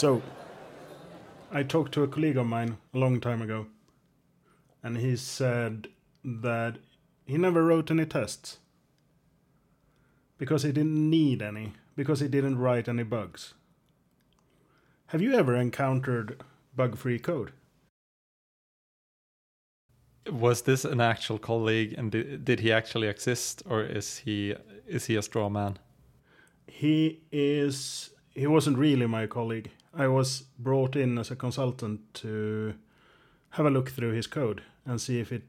[0.00, 0.22] So,
[1.52, 3.66] I talked to a colleague of mine a long time ago,
[4.82, 5.88] and he said
[6.24, 6.78] that
[7.26, 8.60] he never wrote any tests
[10.38, 13.52] because he didn't need any, because he didn't write any bugs.
[15.08, 16.42] Have you ever encountered
[16.74, 17.52] bug free code?
[20.32, 24.54] Was this an actual colleague, and did, did he actually exist, or is he
[24.86, 25.76] is he a straw man?
[26.66, 28.14] He is.
[28.34, 29.70] He wasn't really my colleague.
[29.92, 32.74] I was brought in as a consultant to
[33.50, 35.42] have a look through his code and see if it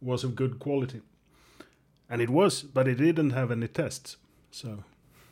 [0.00, 1.02] was of good quality.
[2.08, 4.16] And it was, but it didn't have any tests.
[4.50, 4.84] So,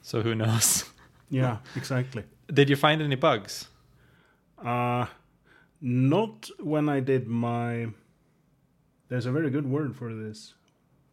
[0.02, 0.84] So who knows?
[1.30, 2.22] yeah, exactly.
[2.52, 3.68] Did you find any bugs?
[4.64, 5.06] Uh,
[5.80, 7.88] not when I did my.
[9.08, 10.54] There's a very good word for this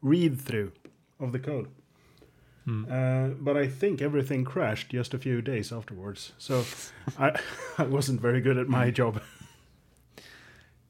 [0.02, 0.72] read through
[1.20, 1.67] of the code.
[2.66, 2.85] Hmm.
[2.89, 6.33] Uh, but I think everything crashed just a few days afterwards.
[6.38, 6.66] So
[7.19, 7.39] I,
[7.77, 9.21] I wasn't very good at my job.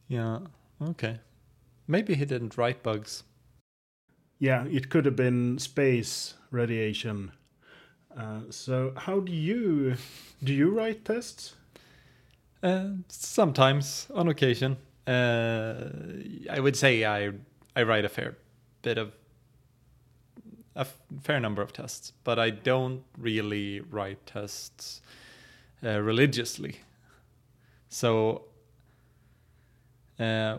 [0.07, 0.39] Yeah.
[0.81, 1.19] Okay.
[1.87, 3.23] Maybe he didn't write bugs.
[4.39, 7.31] Yeah, it could have been space radiation.
[8.15, 9.95] Uh, so how do you
[10.43, 10.53] do?
[10.53, 11.55] You write tests?
[12.63, 15.89] Uh, sometimes, on occasion, uh,
[16.49, 17.31] I would say I
[17.75, 18.37] I write a fair
[18.81, 19.11] bit of
[20.75, 25.01] a f- fair number of tests, but I don't really write tests
[25.83, 26.79] uh, religiously.
[27.89, 28.43] So,
[30.19, 30.57] uh,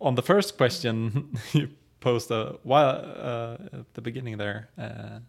[0.00, 1.68] on the first question you
[2.04, 4.68] posed a while uh, at the beginning there.
[4.78, 5.20] Uh,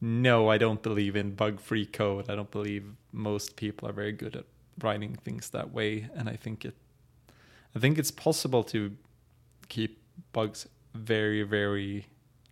[0.00, 2.28] no, I don't believe in bug-free code.
[2.28, 4.44] I don't believe most people are very good at
[4.82, 6.74] writing things that way, and I think it,
[7.76, 8.96] I think it's possible to
[9.68, 12.06] keep bugs very, very,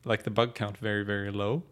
[0.09, 1.62] like the bug count very, very low.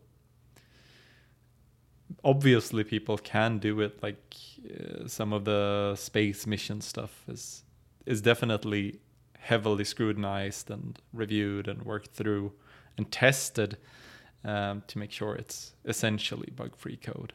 [2.22, 4.02] Obviously, people can do it.
[4.02, 4.36] Like
[4.70, 7.64] uh, some of the space mission stuff is
[8.04, 9.00] is definitely
[9.38, 12.52] heavily scrutinized and reviewed and worked through
[12.96, 13.76] and tested
[14.44, 17.32] um, to make sure it's essentially bug-free code.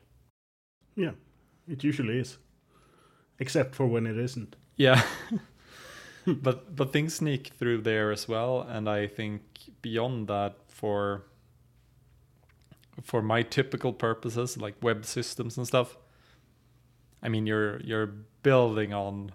[0.95, 1.11] Yeah,
[1.67, 2.37] it usually is,
[3.39, 4.55] except for when it isn't.
[4.77, 5.03] Yeah.
[6.27, 9.41] but but things sneak through there as well and I think
[9.81, 11.23] beyond that for
[13.03, 15.97] for my typical purposes like web systems and stuff.
[17.23, 18.11] I mean you're you're
[18.41, 19.31] building on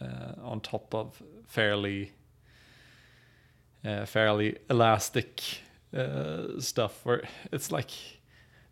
[0.00, 2.12] uh, on top of fairly
[3.84, 5.42] uh, fairly elastic
[5.94, 7.90] uh, stuff where it's like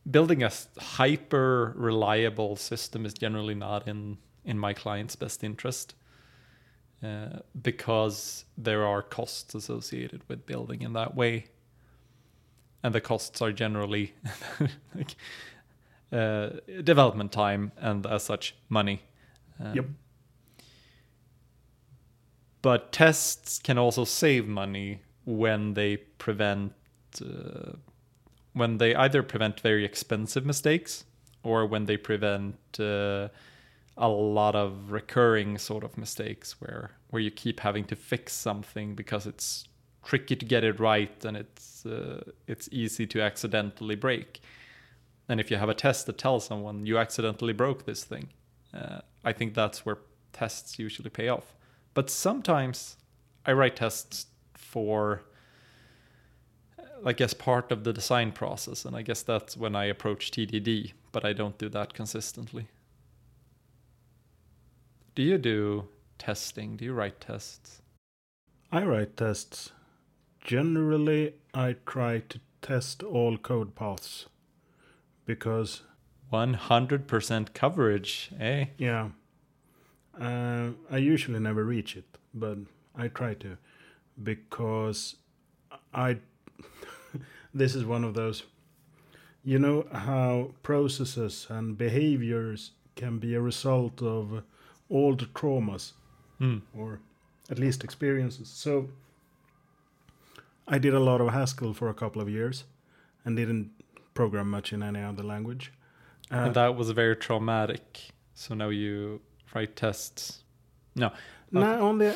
[0.08, 5.94] building a hyper reliable system is generally not in in my client's best interest
[7.02, 11.46] uh, because there are costs associated with building in that way
[12.82, 14.14] and the costs are generally
[14.94, 15.16] like
[16.12, 16.50] uh,
[16.82, 19.02] development time and as such money
[19.60, 19.84] um, Yep.
[22.62, 26.72] but tests can also save money when they prevent
[27.22, 27.72] uh,
[28.52, 31.04] when they either prevent very expensive mistakes
[31.42, 33.28] or when they prevent uh,
[33.96, 38.94] a lot of recurring sort of mistakes where where you keep having to fix something
[38.94, 39.66] because it's
[40.08, 44.40] tricky to get it right and it's uh, it's easy to accidentally break.
[45.28, 48.28] And if you have a test that tells someone you accidentally broke this thing
[48.72, 49.98] uh, i think that's where
[50.32, 51.54] tests usually pay off.
[51.92, 52.96] But sometimes
[53.44, 55.22] i write tests for
[57.04, 60.92] I guess part of the design process and i guess that's when i approach tdd
[61.12, 62.66] but i don't do that consistently.
[65.14, 66.76] Do you do testing?
[66.78, 67.82] Do you write tests?
[68.72, 69.72] I write tests.
[70.48, 74.28] Generally, I try to test all code paths
[75.26, 75.82] because
[76.32, 79.10] 100% coverage eh Yeah.
[80.18, 82.56] Uh, I usually never reach it, but
[82.96, 83.58] I try to
[84.22, 85.16] because
[85.92, 86.16] I.
[87.54, 88.44] this is one of those.
[89.44, 94.42] You know how processes and behaviors can be a result of
[94.88, 95.92] all the traumas
[96.38, 96.58] Hmm.
[96.74, 97.00] or
[97.50, 98.48] at least experiences.
[98.48, 98.88] So
[100.68, 102.64] I did a lot of Haskell for a couple of years
[103.24, 103.70] and didn't
[104.14, 105.72] program much in any other language.
[106.30, 109.20] Uh, and that was very traumatic so now you
[109.52, 110.44] write tests
[110.94, 111.10] no
[111.50, 112.12] No, on the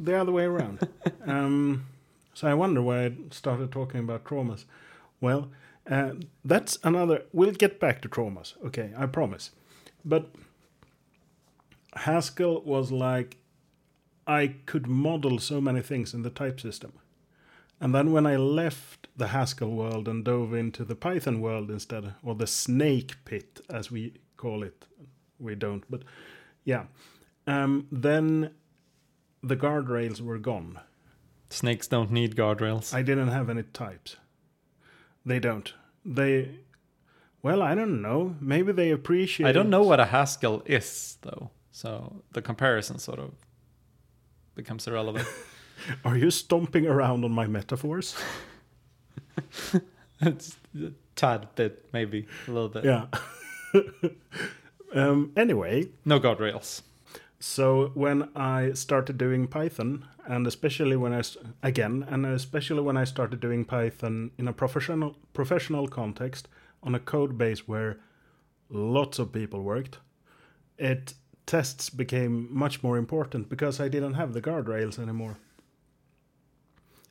[0.00, 0.88] the other way around.
[1.26, 1.86] um,
[2.34, 4.64] so I wonder why I started talking about traumas.
[5.20, 5.50] Well,
[5.88, 6.12] uh,
[6.44, 7.22] that's another.
[7.32, 8.54] We'll get back to traumas.
[8.66, 9.50] Okay, I promise.
[10.04, 10.30] But
[11.94, 13.36] Haskell was like
[14.26, 16.92] I could model so many things in the type system,
[17.80, 22.14] and then when I left the Haskell world and dove into the Python world instead,
[22.22, 24.86] or the snake pit as we call it.
[25.38, 26.02] We don't, but
[26.64, 26.84] yeah.
[27.46, 28.52] Um, then
[29.42, 30.80] the guardrails were gone.
[31.48, 32.92] Snakes don't need guardrails.
[32.92, 34.16] I didn't have any types.
[35.24, 35.72] They don't.
[36.04, 36.50] They,
[37.42, 38.36] well, I don't know.
[38.40, 39.46] Maybe they appreciate.
[39.46, 43.32] I don't know what a Haskell is though, so the comparison sort of
[44.54, 45.26] becomes irrelevant.
[46.04, 48.16] Are you stomping around on my metaphors?
[50.20, 52.84] it's a tad bit, maybe a little bit.
[52.84, 53.06] Yeah.
[54.94, 56.82] um, anyway, No guardrails.
[57.38, 61.22] so when I started doing Python, and especially when I
[61.62, 66.48] again, and especially when I started doing Python in a professional professional context
[66.82, 67.98] on a code base where
[68.68, 69.98] lots of people worked,
[70.78, 71.14] it
[71.46, 75.38] tests became much more important because I didn't have the guardrails anymore.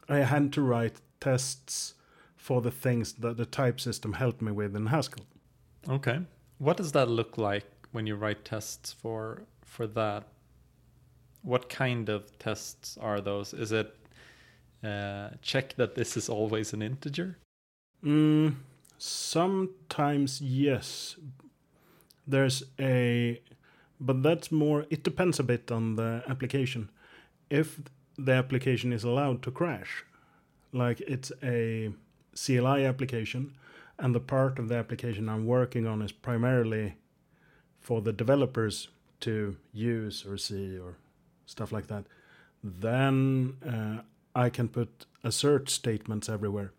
[0.08, 1.96] I had to write tests
[2.36, 5.26] for the things that the type system helped me with in Haskell.
[5.90, 6.20] Okay.
[6.58, 10.24] What does that look like when you write tests for for that?
[11.42, 13.54] What kind of tests are those?
[13.54, 13.96] Is it
[14.84, 17.38] uh, check that this is always an integer?
[18.04, 18.56] Mm,
[18.98, 21.16] sometimes yes.
[22.28, 23.42] There's a,
[24.00, 24.86] but that's more.
[24.90, 26.90] It depends a bit on the application.
[27.50, 27.80] If
[28.18, 30.06] the application is allowed to crash,
[30.72, 31.92] like it's a
[32.36, 33.54] CLI application,
[33.98, 36.96] and the part of the application I'm working on is primarily
[37.80, 38.90] for the developers
[39.22, 40.98] to use or see or
[41.46, 42.06] stuff like that,
[42.64, 44.02] then uh,
[44.36, 46.72] I can put assert statements everywhere.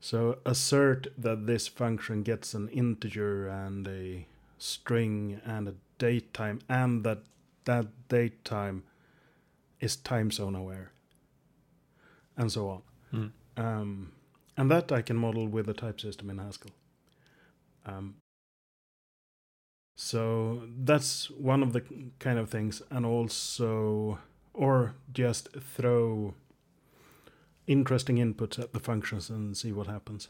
[0.00, 4.26] So assert that this function gets an integer and a
[4.58, 7.18] string and a date time, and that
[7.64, 8.84] that date time
[9.80, 10.92] is time zone aware,
[12.36, 12.82] and so on.
[13.12, 13.32] Mm.
[13.56, 14.12] Um,
[14.56, 16.70] and that I can model with a type system in Haskell.
[17.84, 18.16] Um,
[19.96, 21.82] so that's one of the
[22.18, 24.18] kind of things, and also,
[24.52, 26.34] or just throw
[27.66, 30.28] interesting inputs at the functions and see what happens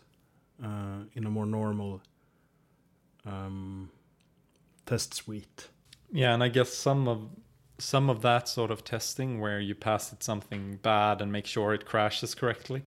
[0.63, 2.01] uh, in a more normal
[3.25, 3.91] um,
[4.87, 5.69] test suite.
[6.13, 7.29] Yeah, and I guess some of
[7.79, 11.75] some of that sort of testing where you pass it something bad and make sure
[11.75, 12.83] it crashes correctly.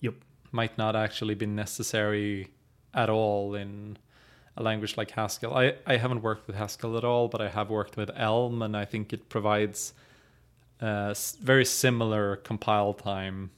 [0.00, 0.14] Yep.
[0.52, 2.48] Might not actually be necessary
[2.92, 3.96] at all in
[4.56, 5.54] a language like Haskell.
[5.54, 8.76] I, I haven't worked with Haskell at all, but I have worked with Elm, and
[8.76, 9.94] I think it provides
[10.80, 13.50] uh, very similar compile time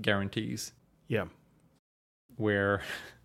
[0.00, 0.72] guarantees
[1.08, 1.26] Yeah.
[2.36, 2.82] where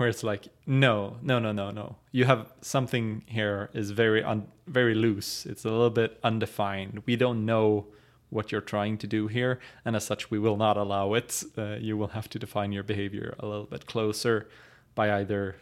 [0.00, 4.46] where it's like no no no no no you have something here is very un,
[4.66, 7.86] very loose it's a little bit undefined we don't know
[8.30, 11.76] what you're trying to do here and as such we will not allow it uh,
[11.78, 14.48] you will have to define your behavior a little bit closer
[14.94, 15.56] by either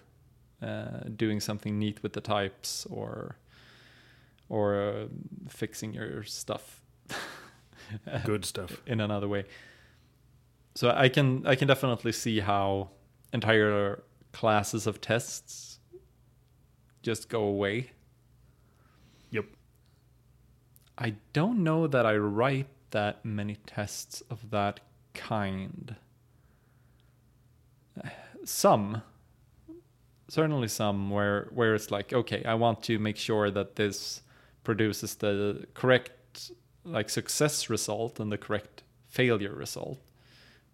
[0.63, 3.37] uh, doing something neat with the types or
[4.49, 5.07] or uh,
[5.49, 6.81] fixing your stuff
[8.25, 8.81] Good stuff.
[8.87, 9.45] in another way.
[10.75, 12.91] So I can I can definitely see how
[13.33, 14.03] entire
[14.33, 15.79] classes of tests
[17.03, 17.93] just go away.
[19.31, 19.47] Yep.
[20.97, 24.81] I don't know that I write that many tests of that
[25.15, 25.97] kind.
[28.45, 29.03] Some
[30.29, 34.23] certainly some where where it's like okay, I want to make sure that this
[34.63, 36.53] produces the correct
[36.85, 39.99] like success result and the correct failure result.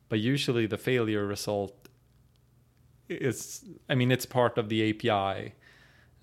[0.09, 1.84] But usually the failure result
[3.09, 5.55] is I mean it's part of the API.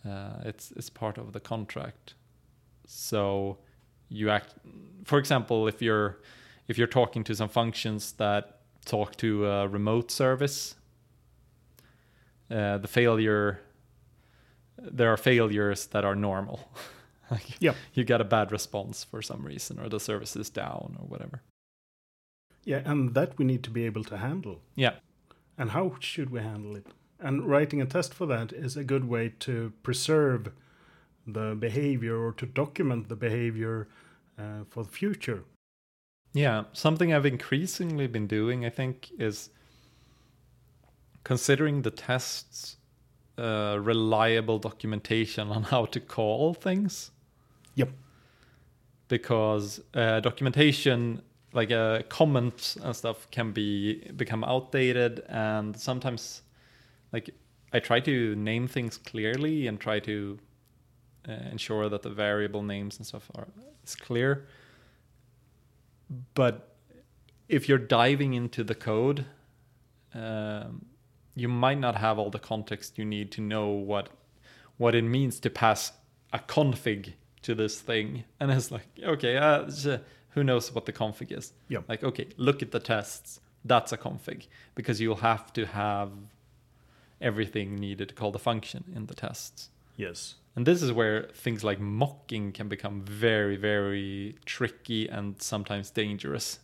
[0.05, 2.15] Uh, it's it's part of the contract.
[2.87, 3.57] So
[4.09, 4.53] you act
[5.05, 6.17] for example if you're
[6.67, 10.75] if you're talking to some functions that talk to a remote service
[12.49, 13.59] uh, the failure
[14.77, 16.71] there are failures that are normal
[17.31, 17.75] like Yep.
[17.93, 21.41] you get a bad response for some reason or the service is down or whatever
[22.65, 24.59] Yeah, and that we need to be able to handle.
[24.75, 24.95] yeah
[25.57, 26.87] And how should we handle it?
[27.19, 30.51] And writing a test for that is a good way to preserve
[31.27, 33.87] the behavior or to document the behavior
[34.39, 35.43] uh, for the future.
[36.33, 39.49] Yeah, something I've increasingly been doing, I think, is
[41.23, 42.77] considering the tests
[43.37, 47.11] uh, reliable documentation on how to call things.
[47.75, 47.89] Yep.
[49.07, 51.21] Because uh, documentation,
[51.53, 56.41] like uh, comments and stuff, can be become outdated, and sometimes,
[57.11, 57.29] like,
[57.73, 60.39] I try to name things clearly and try to
[61.27, 63.47] uh, ensure that the variable names and stuff are
[63.83, 64.47] is clear
[66.33, 66.75] but
[67.47, 69.25] if you're diving into the code,
[70.13, 70.85] um,
[71.35, 74.09] you might not have all the context you need to know what
[74.77, 75.91] what it means to pass
[76.33, 78.23] a config to this thing.
[78.39, 79.69] And it's like, okay, uh,
[80.31, 81.53] who knows what the config is?
[81.69, 81.85] Yep.
[81.87, 83.39] Like, okay, look at the tests.
[83.63, 86.11] That's a config because you'll have to have
[87.19, 89.69] everything needed to call the function in the tests.
[89.95, 90.35] Yes.
[90.55, 96.59] And this is where things like mocking can become very, very tricky and sometimes dangerous.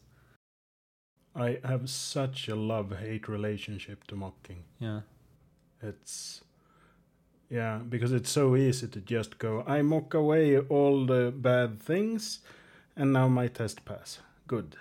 [1.35, 4.63] I have such a love hate relationship to mocking.
[4.79, 5.01] Yeah.
[5.81, 6.41] It's
[7.49, 12.39] yeah, because it's so easy to just go, I mock away all the bad things
[12.97, 14.19] and now my test pass.
[14.47, 14.75] Good.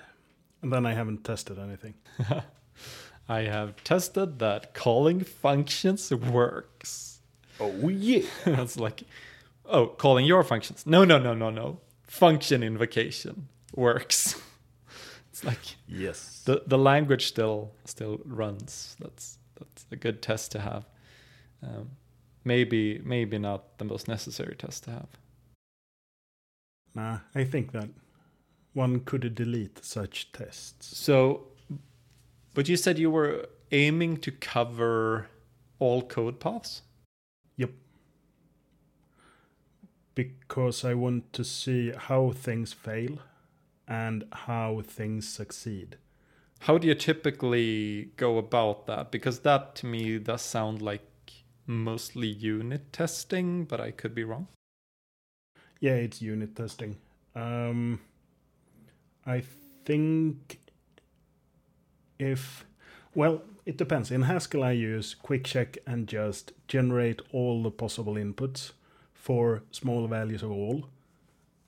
[0.62, 1.94] And then I haven't tested anything.
[3.28, 7.20] I have tested that calling functions works.
[7.60, 8.22] Oh yeah.
[8.46, 9.02] It's like,
[9.64, 10.84] oh, calling your functions.
[10.86, 11.80] No, no, no, no, no.
[12.02, 14.40] Function invocation works.
[15.30, 16.42] it's like Yes.
[16.44, 18.96] the the language still still runs.
[19.00, 20.84] That's that's a good test to have.
[21.62, 21.90] Um,
[22.44, 25.08] maybe maybe not the most necessary test to have.
[26.94, 27.88] Nah, I think that
[28.76, 30.98] one could delete such tests.
[30.98, 31.48] So,
[32.52, 35.28] but you said you were aiming to cover
[35.78, 36.82] all code paths.
[37.56, 37.70] Yep.
[40.14, 43.18] Because I want to see how things fail
[43.88, 45.96] and how things succeed.
[46.60, 49.10] How do you typically go about that?
[49.10, 51.02] Because that to me does sound like
[51.66, 54.48] mostly unit testing, but I could be wrong.
[55.80, 56.96] Yeah, it's unit testing.
[57.34, 58.00] Um,
[59.26, 59.42] I
[59.84, 60.58] think
[62.18, 62.64] if,
[63.14, 64.10] well, it depends.
[64.10, 68.72] In Haskell, I use QuickCheck and just generate all the possible inputs
[69.12, 70.88] for small values of all.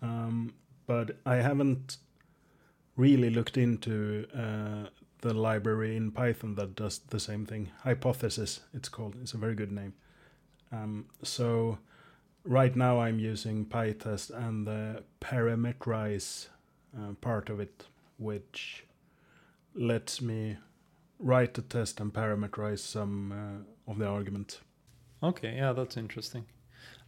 [0.00, 0.54] Um,
[0.86, 1.96] but I haven't
[2.96, 4.88] really looked into uh,
[5.20, 7.70] the library in Python that does the same thing.
[7.82, 9.16] Hypothesis, it's called.
[9.20, 9.94] It's a very good name.
[10.70, 11.78] Um, so
[12.44, 16.46] right now I'm using PyTest and the parameterize
[16.96, 17.84] uh, part of it,
[18.18, 18.84] which
[19.74, 20.56] lets me
[21.18, 24.60] write the test and parameterize some uh, of the argument.
[25.22, 26.46] Okay, yeah, that's interesting.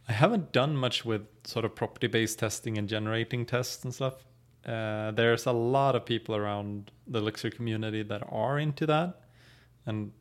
[0.07, 4.25] I haven't done much with sort of property based testing and generating tests and stuff.
[4.65, 9.21] Uh, there's a lot of people around the Elixir community that are into that
[9.85, 10.11] and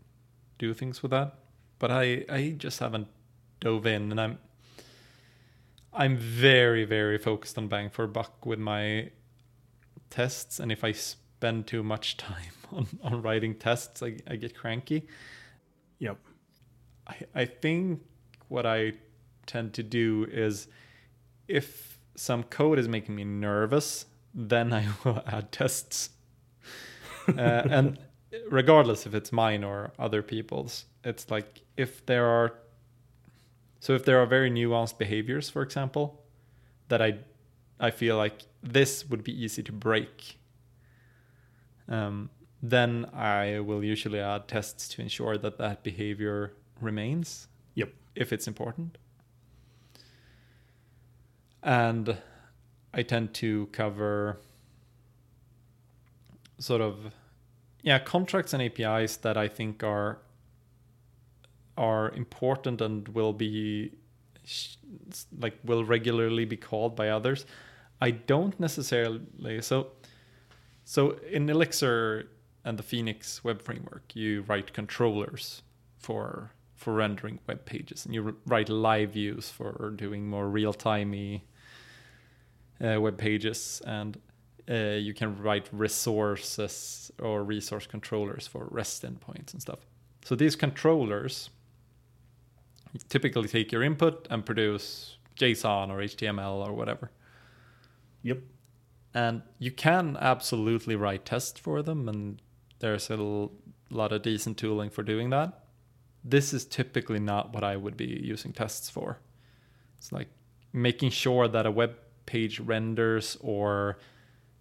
[0.58, 1.34] do things with that,
[1.78, 3.08] but I I just haven't
[3.60, 4.38] dove in, and I'm
[5.92, 9.10] I'm very very focused on bang for buck with my
[10.10, 14.56] tests, and if I spend too much time on, on writing tests, I, I get
[14.56, 15.06] cranky.
[15.98, 16.18] Yep.
[17.06, 18.02] I, I think
[18.48, 18.92] what I
[19.46, 20.68] tend to do is
[21.48, 26.10] if some code is making me nervous, then I will add tests.
[27.28, 27.98] uh, and
[28.48, 32.54] regardless if it's mine or other people's, it's like if there are
[33.80, 36.22] so if there are very nuanced behaviors, for example,
[36.88, 37.18] that I
[37.80, 40.38] I feel like this would be easy to break.
[41.88, 42.30] Um,
[42.62, 47.48] then I will usually add tests to ensure that that behavior remains.
[47.74, 47.92] Yep.
[48.14, 48.98] If it's important.
[51.62, 52.18] And
[52.92, 54.38] I tend to cover
[56.58, 57.12] sort of
[57.82, 60.18] yeah contracts and APIs that I think are
[61.76, 63.92] are important and will be
[65.38, 67.46] like will regularly be called by others.
[68.00, 69.88] I don't necessarily so
[70.84, 72.30] so in Elixir
[72.64, 75.62] and the Phoenix web framework, you write controllers
[75.98, 81.44] for for rendering web pages, and you write live views for doing more real timey
[82.82, 84.18] uh, web pages, and
[84.70, 89.80] uh, you can write resources or resource controllers for REST endpoints and stuff.
[90.24, 91.50] So these controllers
[93.08, 97.10] typically take your input and produce JSON or HTML or whatever.
[98.22, 98.38] Yep.
[99.14, 102.40] And you can absolutely write tests for them, and
[102.78, 103.48] there's a
[103.90, 105.64] lot of decent tooling for doing that.
[106.22, 109.18] This is typically not what I would be using tests for.
[109.98, 110.28] It's like
[110.72, 111.96] making sure that a web
[112.26, 113.98] page renders or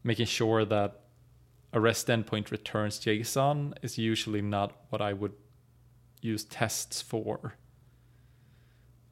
[0.03, 1.01] making sure that
[1.71, 5.33] a REST endpoint returns JSON is usually not what I would
[6.21, 7.55] use tests for.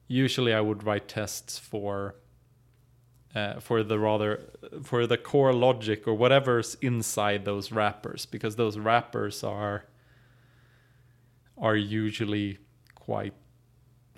[0.08, 2.16] Usually, I would write tests for
[3.34, 4.40] uh, for the rather
[4.82, 9.84] for the core logic or whatever's inside those wrappers because those wrappers are
[11.56, 12.58] are usually
[12.94, 13.34] quite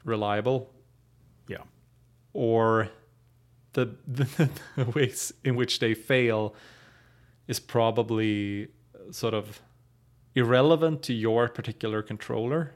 [0.04, 0.70] reliable
[1.48, 1.62] Yeah.
[2.32, 2.88] or
[3.72, 6.54] the, the, the ways in which they fail
[7.48, 8.68] is probably
[9.10, 9.60] sort of
[10.34, 12.74] irrelevant to your particular controller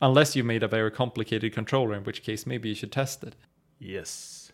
[0.00, 3.34] unless you made a very complicated controller, in which case maybe you should test it.
[3.78, 4.45] Yes.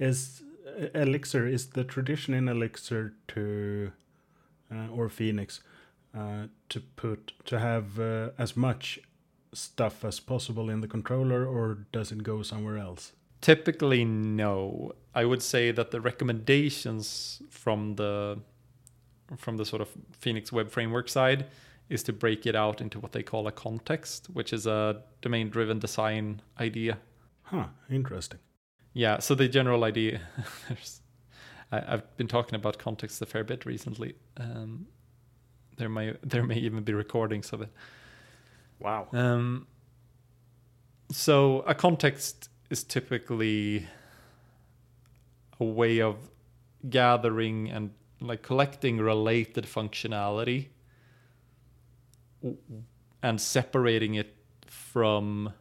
[0.00, 3.92] Is uh, Elixir is the tradition in Elixir to
[4.72, 5.60] uh, or Phoenix
[6.16, 8.98] uh, to put to have uh, as much
[9.52, 13.12] stuff as possible in the controller, or does it go somewhere else?
[13.40, 14.92] Typically, no.
[15.14, 18.38] I would say that the recommendations from the
[19.36, 19.88] from the sort of
[20.18, 21.46] Phoenix Web Framework side
[21.88, 25.78] is to break it out into what they call a context, which is a domain-driven
[25.78, 26.98] design idea.
[27.42, 27.66] Huh.
[27.90, 28.38] Interesting.
[28.92, 29.18] Yeah.
[29.18, 30.20] So the general idea,
[30.68, 31.00] there's,
[31.70, 34.14] I, I've been talking about context a fair bit recently.
[34.36, 34.86] Um,
[35.76, 37.70] there may there may even be recordings of it.
[38.78, 39.08] Wow.
[39.12, 39.66] Um,
[41.10, 43.86] so a context is typically
[45.58, 46.16] a way of
[46.88, 50.68] gathering and like collecting related functionality
[53.22, 54.34] and separating it
[54.66, 55.52] from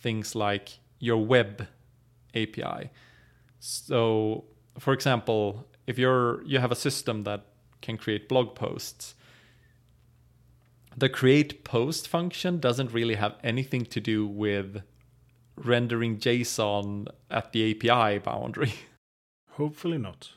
[0.00, 1.66] things like your web
[2.42, 2.90] API.
[3.60, 4.44] So,
[4.78, 7.46] for example, if you're you have a system that
[7.80, 9.14] can create blog posts,
[10.96, 14.82] the create post function doesn't really have anything to do with
[15.56, 18.74] rendering JSON at the API boundary.
[19.50, 20.30] Hopefully not.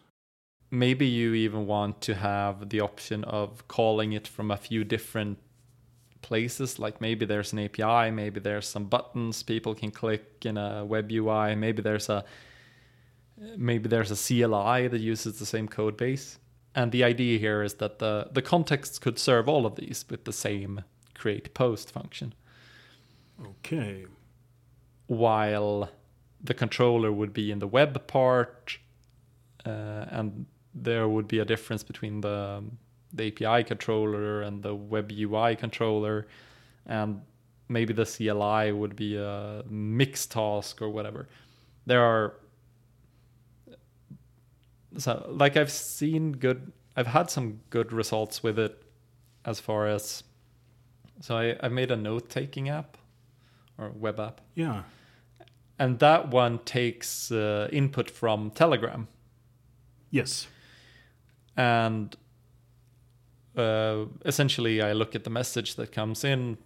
[0.72, 5.38] Maybe you even want to have the option of calling it from a few different
[6.22, 6.80] places.
[6.80, 11.12] Like maybe there's an API, maybe there's some buttons people can click in a web
[11.12, 12.24] UI, maybe there's a
[13.58, 16.38] maybe there's a CLI that uses the same code base.
[16.76, 20.24] And the idea here is that the, the context could serve all of these with
[20.26, 20.84] the same
[21.16, 22.34] create post function,
[23.44, 24.06] Okay.
[25.08, 25.90] while
[26.44, 28.78] the controller would be in the web part,
[29.66, 32.64] uh, and there would be a difference between the,
[33.14, 36.28] the API controller and the web UI controller,
[36.86, 37.22] and
[37.68, 41.28] maybe the CLI would be a mix task or whatever.
[41.86, 42.34] There are
[44.98, 48.84] so like I've seen good I've had some good results with it
[49.46, 50.24] as far as
[51.22, 52.98] so I, I made a note taking app
[53.78, 54.84] or web app Yeah.
[55.80, 59.08] and that one takes uh, input from telegram
[60.10, 60.48] Yes.
[61.56, 62.16] and
[63.58, 66.58] uh, essentially i look at the message that comes in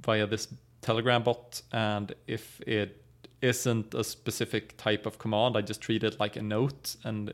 [0.00, 0.48] via this
[0.80, 3.02] telegram bot and if it
[3.42, 7.32] isn't a specific type of command i just treat it like a note and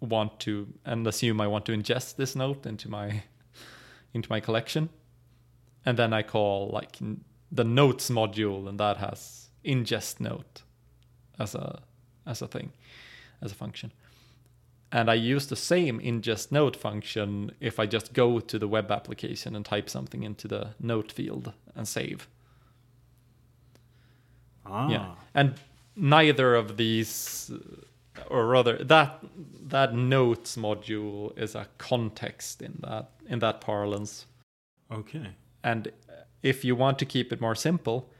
[0.00, 3.22] want to and assume i want to ingest this note into my
[4.14, 4.88] into my collection.
[5.84, 6.98] And then i call like
[7.50, 10.62] the notes module and that has ingest note
[11.38, 11.80] as a
[12.26, 12.72] as a thing
[13.40, 13.92] as a function
[14.90, 18.90] and I use the same ingest note function if I just go to the web
[18.90, 22.28] application and type something into the note field and save.
[24.64, 24.88] Ah.
[24.88, 25.14] Yeah.
[25.34, 25.54] And
[25.96, 29.18] neither of these uh, or rather that
[29.66, 34.26] that notes module is a context in that in that parlance.
[34.90, 35.28] Okay.
[35.62, 35.92] And
[36.42, 38.10] if you want to keep it more simple,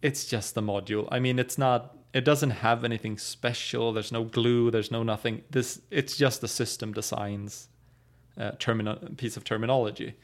[0.00, 1.08] it's just the module.
[1.10, 1.97] I mean, it's not.
[2.14, 3.92] It doesn't have anything special.
[3.92, 4.70] There's no glue.
[4.70, 5.42] There's no nothing.
[5.50, 5.80] This.
[5.90, 7.68] It's just a system designs
[8.38, 10.14] uh, terminal piece of terminology.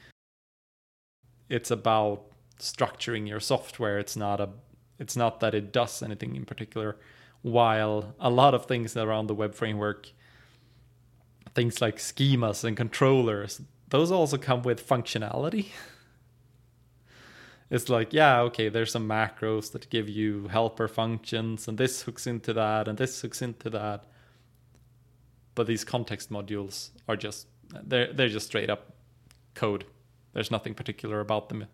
[1.49, 2.25] It's about
[2.59, 3.99] structuring your software.
[3.99, 4.51] It's not a.
[4.99, 6.97] It's not that it does anything in particular.
[7.43, 10.11] While a lot of things around the web framework,
[11.55, 15.67] things like schemas and controllers, those also come with functionality.
[17.75, 22.25] it's like yeah okay there's some macros that give you helper functions and this hooks
[22.27, 24.05] into that and this hooks into that.
[25.57, 27.49] But these context modules are just
[27.83, 28.93] they're they're just straight up
[29.55, 29.85] code.
[30.33, 31.67] There's nothing particular about them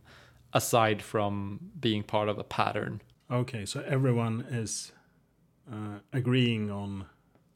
[0.53, 3.03] aside from being part of a pattern.
[3.31, 3.65] Okay.
[3.67, 4.93] So everyone is
[5.71, 7.07] uh, agreeing on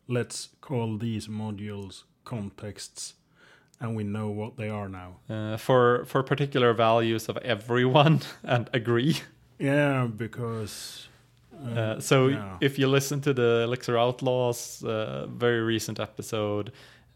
[0.07, 3.15] let's call these modules contexts,
[3.85, 5.11] and we know what they are now.
[5.31, 9.15] uh, for for particular values of everyone and agree
[9.59, 11.09] Yeah, because.
[11.77, 12.57] Uh, so yeah.
[12.61, 16.73] if you listen to the Elixir Outlaws uh, very recent episode,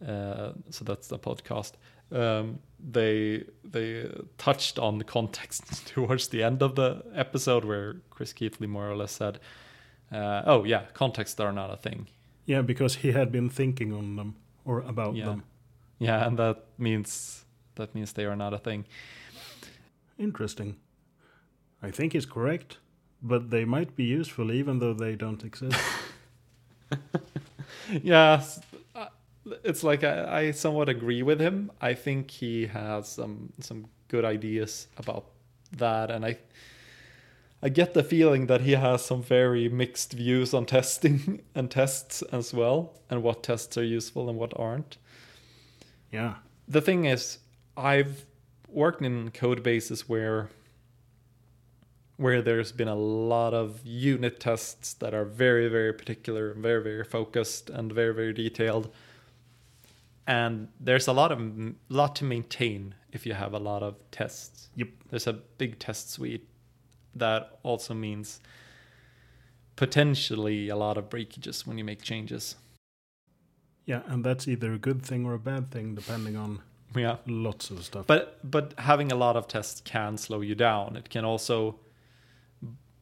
[0.07, 1.73] uh, so that's the podcast.
[2.13, 2.59] Um,
[2.93, 4.07] they they
[4.39, 8.97] touched on the context towards the end of the episode where Chris Keathley more or
[8.97, 9.39] less said,
[10.13, 12.07] uh, "Oh yeah, contexts are not a thing."
[12.47, 15.27] Yeah, because he had been thinking on them or about Yeah.
[15.27, 15.43] them.
[15.99, 17.45] Yeah, and that means
[17.77, 18.85] that means they are not a thing.
[20.19, 20.77] Interesting.
[21.83, 22.79] I think he's correct,
[23.23, 25.79] but they might be useful even though they don't exist.
[28.03, 28.43] yeah,
[28.95, 29.07] uh,
[29.65, 31.71] it's like I, I somewhat agree with him.
[31.81, 35.27] I think he has some some good ideas about
[35.77, 36.39] that, and I
[37.63, 42.23] I get the feeling that he has some very mixed views on testing and tests
[42.33, 44.99] as well, and what tests are useful and what aren't.
[46.13, 46.35] Yeah.
[46.67, 47.39] The thing is,
[47.77, 48.25] I've
[48.69, 50.49] worked in code bases where
[52.17, 57.05] where there's been a lot of unit tests that are very very particular very very
[57.05, 58.93] focused and very very detailed
[60.27, 61.41] and there's a lot of
[61.89, 64.89] lot to maintain if you have a lot of tests Yep.
[65.11, 66.47] there's a big test suite
[67.15, 68.41] that also means
[69.77, 72.57] potentially a lot of breakages when you make changes
[73.89, 76.61] Yeah, and that's either a good thing or a bad thing depending on
[76.95, 78.07] yeah lots of stuff.
[78.07, 81.79] but but having a lot of tests can slow you down it can also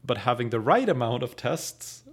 [0.04, 2.04] but having the right amount of tests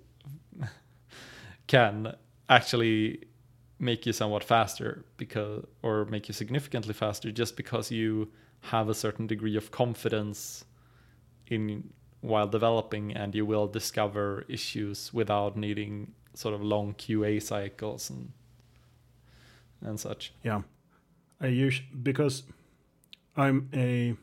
[1.67, 2.15] can
[2.49, 3.23] actually
[3.79, 8.31] make you somewhat faster because or make you significantly faster just because you
[8.61, 10.65] have a certain degree of confidence
[11.47, 11.89] in
[12.21, 18.31] while developing and you will discover issues without needing sort of long QA cycles and
[19.83, 20.33] and such.
[20.43, 20.61] Yeah,
[21.41, 22.43] I use because
[23.35, 24.15] I'm a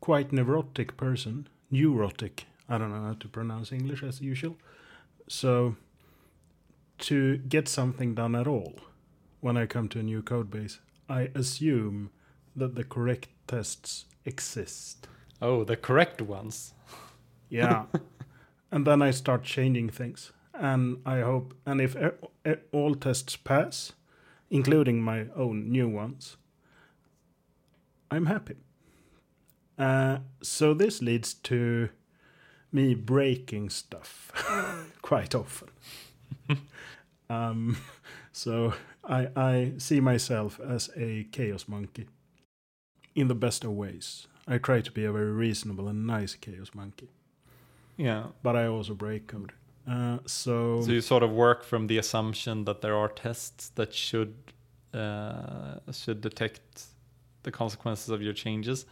[0.00, 2.46] quite neurotic person, neurotic.
[2.68, 4.56] I don't know how to pronounce English as usual.
[5.28, 5.76] So
[6.98, 8.74] to get something done at all,
[9.40, 12.10] when I come to a new code base, I assume
[12.54, 15.06] that the correct tests exist.
[15.40, 16.72] Oh, the correct ones.
[17.48, 17.84] Yeah.
[18.72, 20.32] and then I start changing things.
[20.52, 21.94] And I hope, and if
[22.72, 23.92] all tests pass,
[24.50, 26.36] including my own new ones,
[28.10, 28.56] I'm happy.
[29.78, 31.88] Uh, so this leads to
[32.72, 34.32] me breaking stuff
[35.02, 35.68] quite often.
[37.30, 37.76] um,
[38.32, 42.06] so I, I see myself as a chaos monkey
[43.14, 44.26] in the best of ways.
[44.48, 47.08] I try to be a very reasonable and nice chaos monkey
[47.96, 48.26] Yeah.
[48.42, 49.52] but I also break code.
[49.88, 53.94] Uh, so, So you sort of work from the assumption that there are tests that
[53.94, 54.34] should
[54.92, 56.86] uh, should detect
[57.42, 58.86] the consequences of your changes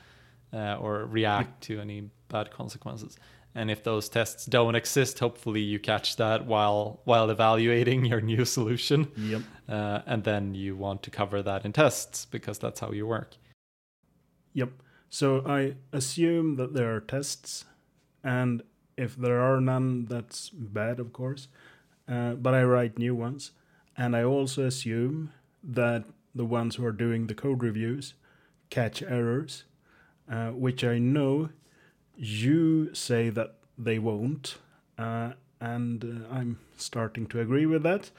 [0.53, 3.17] uh, or react to any bad consequences.
[3.57, 8.45] And if those tests don't exist, hopefully you catch that while while evaluating your new
[8.57, 12.91] solution, yep, uh, and then you want to cover that in tests because that's how
[12.93, 13.37] you work.
[14.53, 14.71] yep.
[15.09, 17.65] So I assume that there are tests,
[18.25, 18.63] and
[18.97, 21.49] if there are none, that's bad, of course.
[22.09, 23.53] Uh, but I write new ones,
[23.97, 26.05] and I also assume that
[26.35, 28.15] the ones who are doing the code reviews
[28.69, 29.65] catch errors,
[30.31, 31.51] uh, which I know
[32.17, 34.57] you say that they won't,
[34.99, 38.11] uh, and uh, I'm starting to agree with that.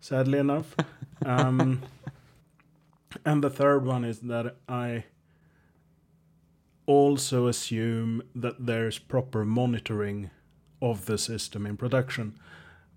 [0.00, 0.76] Sadly enough,
[1.26, 1.82] um,
[3.24, 5.04] and the third one is that I
[6.92, 10.30] also assume that there's proper monitoring
[10.80, 12.38] of the system in production,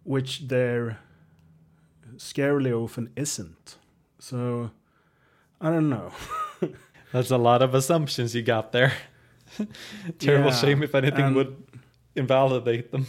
[0.03, 0.99] which there
[2.17, 3.77] scarily often isn't.
[4.19, 4.71] So
[5.61, 6.11] I don't know.
[7.11, 8.93] That's a lot of assumptions you got there.
[10.19, 11.55] Terrible Yeah, shame if anything would
[12.15, 13.07] invalidate them.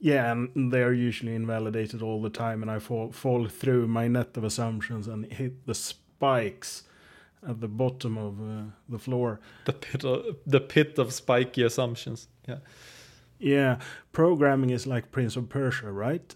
[0.00, 4.06] Yeah, and they are usually invalidated all the time, and I fall fall through my
[4.06, 6.84] net of assumptions and hit the spikes
[7.48, 9.40] at the bottom of uh, the floor.
[9.64, 12.28] The pit of the pit of spiky assumptions.
[12.48, 12.58] Yeah.
[13.38, 13.78] Yeah,
[14.12, 16.34] programming is like Prince of Persia, right?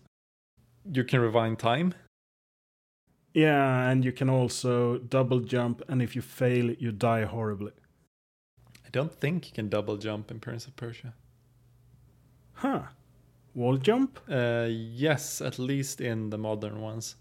[0.92, 1.94] You can rewind time.
[3.32, 7.72] Yeah, and you can also double jump, and if you fail, you die horribly.
[8.84, 11.14] I don't think you can double jump in Prince of Persia.
[12.54, 12.82] Huh.
[13.54, 14.18] Wall jump?
[14.28, 17.16] Uh, yes, at least in the modern ones.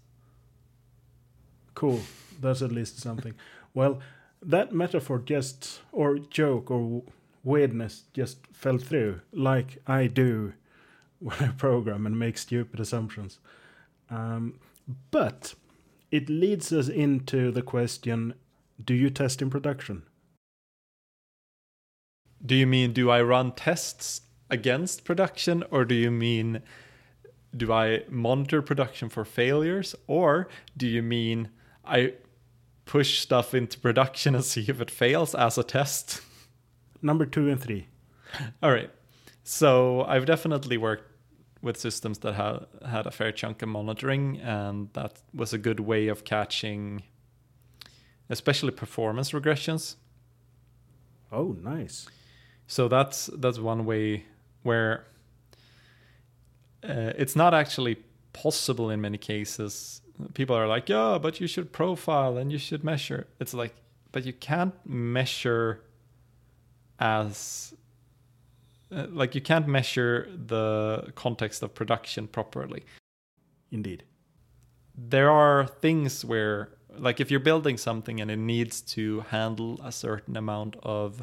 [1.74, 2.00] Cool.
[2.40, 3.34] That's at least something.
[3.74, 4.00] Well,
[4.42, 7.02] that metaphor just, or joke, or
[7.44, 10.52] weirdness just fell through, like I do
[11.18, 13.38] when I program and make stupid assumptions.
[14.10, 14.58] Um,
[15.10, 15.54] but
[16.10, 18.34] it leads us into the question
[18.82, 20.04] do you test in production?
[22.44, 26.62] Do you mean do I run tests against production or do you mean
[27.56, 31.50] do I monitor production for failures or do you mean
[31.84, 32.14] I
[32.88, 36.22] push stuff into production and see if it fails as a test?
[37.02, 37.86] Number two and three.
[38.62, 38.90] All right.
[39.44, 41.12] So I've definitely worked
[41.62, 45.80] with systems that have had a fair chunk of monitoring, and that was a good
[45.80, 47.02] way of catching,
[48.28, 49.96] especially performance regressions.
[51.30, 52.08] Oh, nice.
[52.66, 54.24] So that's that's one way
[54.62, 55.06] where
[56.82, 57.96] uh, it's not actually
[58.32, 60.00] possible in many cases.
[60.34, 63.74] People are like, "Yeah, but you should profile and you should measure." It's like,
[64.12, 65.82] but you can't measure
[66.98, 67.74] as
[68.90, 72.84] uh, like you can't measure the context of production properly.
[73.70, 74.04] Indeed.
[74.96, 79.92] There are things where, like, if you're building something and it needs to handle a
[79.92, 81.22] certain amount of,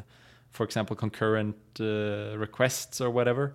[0.50, 3.54] for example, concurrent uh, requests or whatever,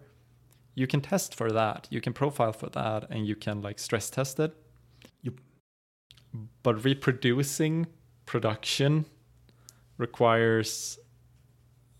[0.75, 1.88] you can test for that.
[1.89, 4.56] You can profile for that, and you can like stress test it.
[6.63, 7.88] But reproducing
[8.26, 9.06] production
[9.98, 11.00] requires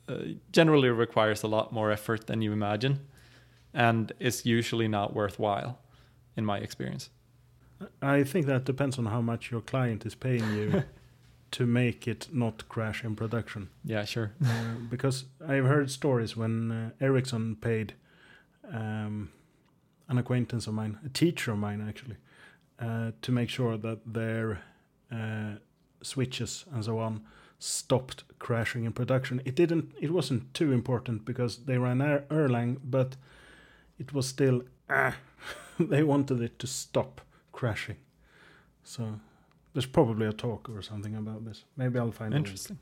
[0.08, 0.15] uh,
[0.52, 3.00] generally requires a lot more effort than you imagine
[3.74, 5.80] and is usually not worthwhile
[6.36, 7.10] in my experience
[8.02, 10.84] I think that depends on how much your client is paying you
[11.52, 13.70] to make it not crash in production.
[13.86, 17.94] yeah sure Uh, because I've heard stories when uh, Ericsson paid
[18.74, 19.30] um,
[20.08, 22.17] an acquaintance of mine, a teacher of mine actually,
[22.82, 24.62] uh, to make sure that their
[25.12, 25.56] uh,
[26.02, 27.22] switches and so on
[27.60, 29.41] stopped crashing in production.
[29.46, 29.94] It didn't.
[30.02, 33.15] It wasn't too important because they ran Er- Erlang, but
[34.00, 34.63] it was still.
[34.89, 35.15] Ah,
[35.80, 37.98] they wanted it to stop crashing.
[38.84, 39.20] So
[39.74, 41.65] there's probably a talk or something about this.
[41.78, 42.34] Maybe I'll find.
[42.34, 42.80] interesting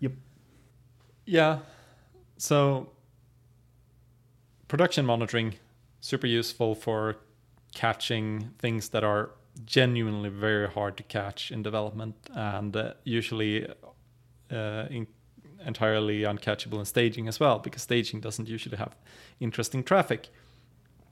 [0.00, 0.12] Yep.
[1.26, 1.58] yeah
[2.36, 2.88] so
[4.68, 5.54] production monitoring
[6.00, 7.16] super useful for
[7.74, 9.30] catching things that are
[9.66, 13.66] genuinely very hard to catch in development and uh, usually
[14.50, 15.06] uh, in,
[15.66, 18.96] entirely uncatchable in staging as well because staging doesn't usually have
[19.40, 20.28] interesting traffic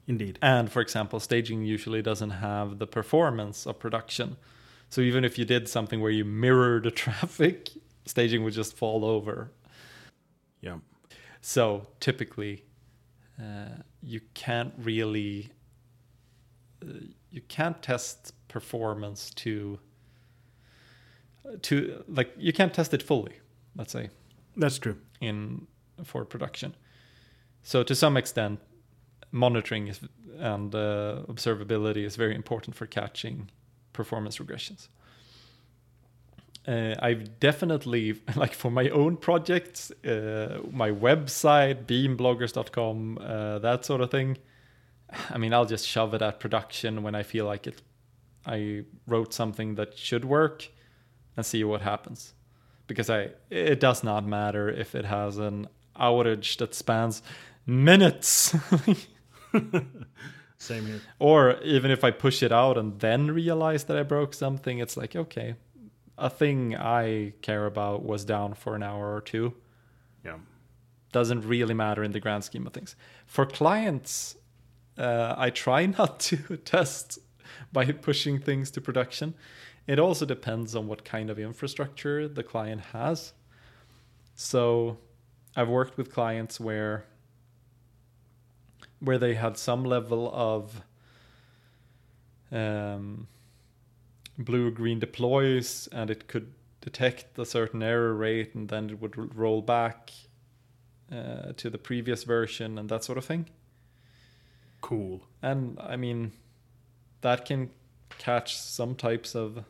[0.07, 0.39] Indeed.
[0.41, 4.37] and for example staging usually doesn't have the performance of production
[4.89, 7.69] so even if you did something where you mirror the traffic
[8.05, 9.51] staging would just fall over
[10.61, 10.77] Yeah.
[11.41, 12.65] so typically,
[13.39, 15.51] uh, you can't really
[17.29, 19.79] you can't test performance to
[21.61, 23.33] to like you can't test it fully.
[23.75, 24.09] Let's say
[24.57, 24.97] That's true.
[25.19, 25.67] in
[26.03, 26.75] for production.
[27.63, 28.59] So to some extent,
[29.31, 29.99] monitoring is,
[30.39, 33.49] and uh, observability is very important for catching
[33.93, 34.87] performance regressions.
[36.67, 44.01] Uh, I've definitely like for my own projects, uh, my website, beambloggers.com, uh, that sort
[44.01, 44.37] of thing.
[45.29, 47.81] I mean, I'll just shove it at production when I feel like it.
[48.45, 50.69] I wrote something that should work,
[51.37, 52.33] and see what happens,
[52.87, 57.21] because I it does not matter if it has an outage that spans
[57.65, 58.55] minutes.
[60.57, 61.01] Same here.
[61.17, 64.95] or even if I push it out and then realize that I broke something, it's
[64.95, 65.55] like, okay,
[66.19, 69.55] a thing I care about was down for an hour or two.
[70.23, 70.37] Yeah.
[71.11, 72.95] Doesn't really matter in the grand scheme of things.
[73.25, 74.35] For clients,
[74.97, 77.19] uh, I try not to test
[77.71, 79.33] by pushing things to production.
[79.87, 83.33] It also depends on what kind of infrastructure the client has.
[84.35, 84.97] So
[85.55, 87.05] I've worked with clients where
[88.99, 90.83] where they had some level of
[92.51, 93.27] um,
[94.37, 99.35] blue green deploys and it could detect a certain error rate and then it would
[99.35, 100.11] roll back
[101.11, 103.47] uh, to the previous version and that sort of thing.
[104.81, 105.21] Cool.
[105.41, 106.31] And I mean,
[107.21, 107.69] that can
[108.17, 109.63] catch some types of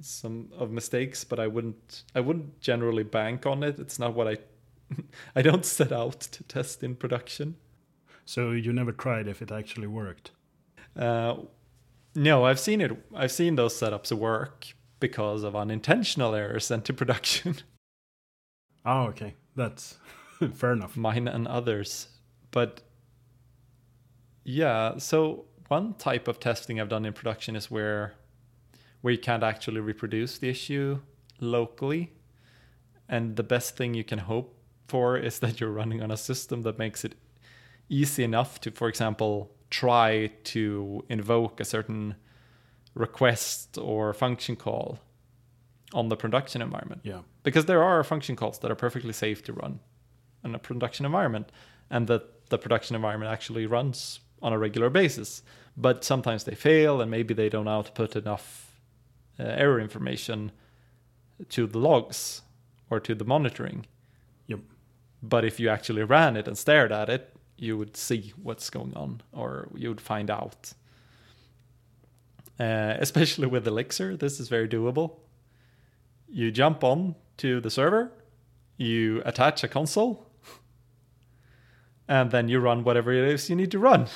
[0.00, 3.78] some of mistakes, but I wouldn't I wouldn't generally bank on it.
[3.78, 4.36] It's not what I
[5.36, 7.56] I don't set out to test in production.
[8.24, 10.32] So you never tried if it actually worked.
[10.96, 11.36] Uh,
[12.14, 12.92] no, I've seen it.
[13.14, 14.66] I've seen those setups work
[15.00, 17.56] because of unintentional errors sent to production,
[18.84, 19.34] Oh, okay.
[19.54, 19.98] That's
[20.54, 20.96] fair enough.
[20.96, 22.08] mine and others.
[22.50, 22.80] But
[24.48, 28.14] yeah, so one type of testing I've done in production is where
[29.02, 31.00] where you can't actually reproduce the issue
[31.38, 32.14] locally,
[33.08, 34.56] and the best thing you can hope
[34.88, 37.14] for is that you're running on a system that makes it
[37.90, 42.16] easy enough to, for example, try to invoke a certain
[42.94, 44.98] request or function call
[45.92, 47.02] on the production environment.
[47.04, 47.20] Yeah.
[47.42, 49.80] Because there are function calls that are perfectly safe to run
[50.42, 51.52] in a production environment,
[51.90, 55.42] and that the production environment actually runs on a regular basis.
[55.76, 58.80] But sometimes they fail, and maybe they don't output enough
[59.38, 60.52] uh, error information
[61.50, 62.42] to the logs
[62.90, 63.86] or to the monitoring.
[64.46, 64.60] Yep.
[65.22, 68.94] But if you actually ran it and stared at it, you would see what's going
[68.94, 70.72] on, or you would find out.
[72.58, 75.16] Uh, especially with Elixir, this is very doable.
[76.28, 78.12] You jump on to the server,
[78.76, 80.27] you attach a console,
[82.08, 84.06] and then you run whatever it is you need to run.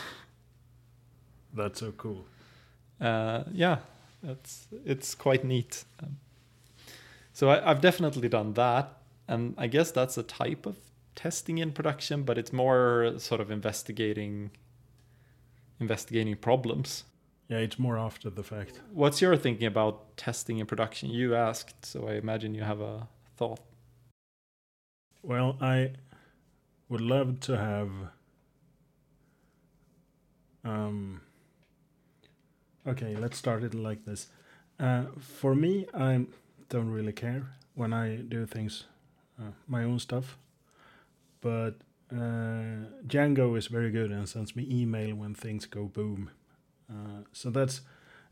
[1.54, 2.26] That's so cool.
[3.00, 3.78] Uh, yeah,
[4.22, 5.84] that's it's quite neat.
[6.02, 6.16] Um,
[7.32, 8.96] so I, I've definitely done that,
[9.28, 10.76] and I guess that's a type of
[11.14, 14.50] testing in production, but it's more sort of investigating
[15.80, 17.04] investigating problems.
[17.48, 18.80] Yeah, it's more after the fact.
[18.92, 21.10] What's your thinking about testing in production?
[21.10, 23.60] You asked, so I imagine you have a thought.
[25.22, 25.90] Well, I
[26.88, 27.90] would love to have
[30.64, 31.20] um
[32.86, 34.28] okay let's start it like this.
[34.80, 36.24] Uh, for me i
[36.68, 38.84] don't really care when i do things
[39.38, 40.38] uh, my own stuff
[41.40, 41.74] but
[42.12, 46.30] uh, django is very good and sends me email when things go boom.
[46.90, 47.80] Uh, so that's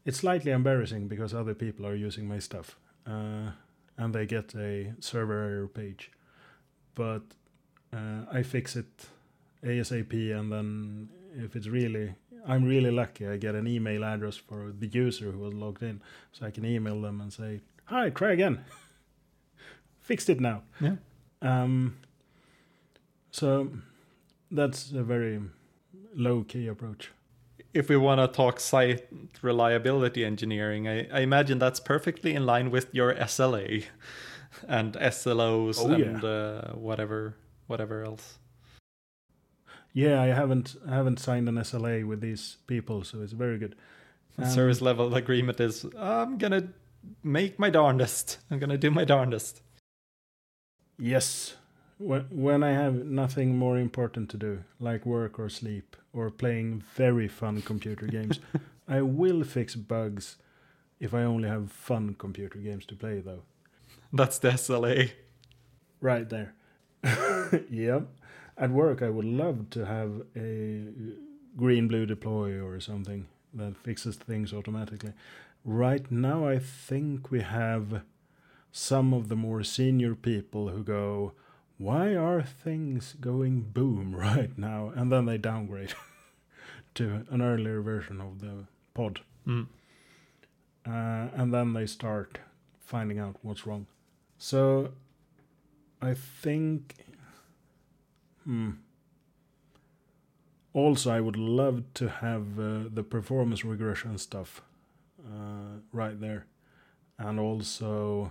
[0.05, 3.51] it's slightly embarrassing because other people are using my stuff uh,
[3.97, 6.11] and they get a server error page.
[6.95, 7.23] But
[7.93, 8.87] uh, I fix it
[9.65, 12.15] ASAP, and then if it's really,
[12.47, 16.01] I'm really lucky, I get an email address for the user who was logged in,
[16.33, 18.65] so I can email them and say, "Hi, try again.
[20.01, 20.97] Fixed it now." Yeah.
[21.43, 21.97] Um.
[23.31, 23.71] So
[24.51, 25.41] that's a very
[26.15, 27.13] low key approach.
[27.73, 29.07] If we want to talk site
[29.43, 33.85] reliability engineering, I, I imagine that's perfectly in line with your SLA
[34.69, 36.05] and SLOs Oh, yeah.
[36.07, 37.37] and uh, whatever
[37.71, 38.39] whatever else.
[39.93, 43.75] Yeah, I haven't I haven't signed an SLA with these people, so it's very good.
[44.39, 46.69] Um, Service level agreement is I'm gonna
[47.23, 48.39] make my darndest.
[48.51, 49.63] I'm gonna do my darndest.
[50.99, 51.57] Yes.
[51.99, 56.83] When, when I have nothing more important to do, like work or sleep, or playing
[56.95, 58.41] very fun computer games,
[58.89, 60.37] I will fix bugs
[60.99, 63.43] if I only have fun computer games to play, though.
[64.13, 65.11] That's the SLA.
[66.01, 66.55] Right there.
[67.71, 68.09] yep.
[68.57, 70.85] At work, I would love to have a
[71.57, 75.13] green blue deploy or something that fixes things automatically.
[75.65, 78.03] Right now, I think we have
[78.73, 81.33] some of the more senior people who go,
[81.79, 84.93] Why are things going boom right now?
[84.95, 85.95] And then they downgrade
[86.95, 89.21] to an earlier version of the pod.
[89.47, 89.67] Mm.
[90.87, 92.39] Uh, and then they start
[92.79, 93.87] finding out what's wrong.
[94.39, 94.93] So
[96.03, 96.95] I think.
[98.45, 98.71] Hmm.
[100.73, 104.63] Also, I would love to have uh, the performance regression stuff
[105.21, 106.47] uh, right there.
[107.19, 108.31] And also,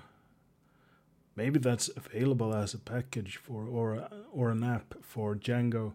[1.36, 5.94] maybe that's available as a package for or or an app for Django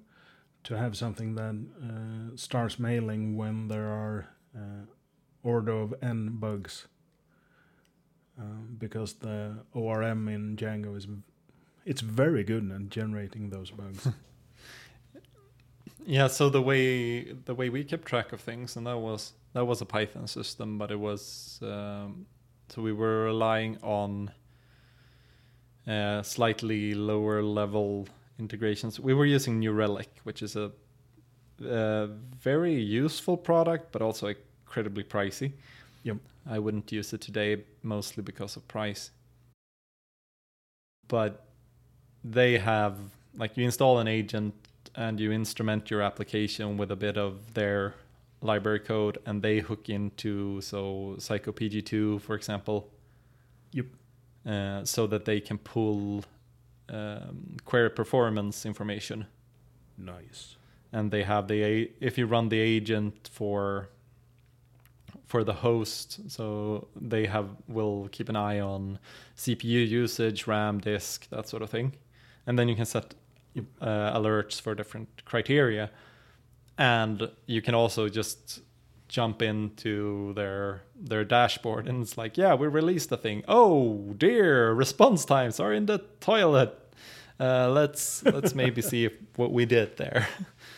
[0.65, 4.87] to have something that uh, starts mailing when there are uh,
[5.43, 6.87] order of n bugs
[8.39, 11.07] um, because the ORM in Django is
[11.85, 14.09] it's very good at generating those bugs.
[16.07, 19.65] Yeah, so the way the way we kept track of things, and that was that
[19.65, 22.27] was a Python system, but it was um,
[22.69, 24.31] so we were relying on
[25.87, 28.07] uh, slightly lower level
[28.39, 29.01] integrations.
[29.01, 30.73] We were using New Relic, which is a,
[31.65, 35.53] a very useful product, but also incredibly pricey.
[36.03, 36.19] Yep.
[36.47, 39.11] I wouldn't use it today, mostly because of price.
[41.09, 41.47] But
[42.25, 42.97] they have
[43.37, 44.55] like you install an agent
[44.97, 47.95] and you instrument your application with a bit of their
[48.41, 52.91] library code and they hook into so psycopg2 for example
[53.73, 53.87] Yep.
[54.47, 56.25] uh, so that they can pull
[56.89, 59.27] um, query performance information
[59.99, 60.57] nice.
[60.93, 63.89] and they have the if you run the agent for
[65.27, 68.99] for the host so they have will keep an eye on
[69.37, 71.93] cpu usage ram disk that sort of thing
[72.47, 73.15] and then you can set
[73.81, 75.91] uh, alerts for different criteria
[76.77, 78.61] and you can also just
[79.09, 84.73] jump into their their dashboard and it's like yeah we released the thing oh dear
[84.73, 86.73] response times are in the toilet
[87.39, 90.27] uh, let's let's maybe see if what we did there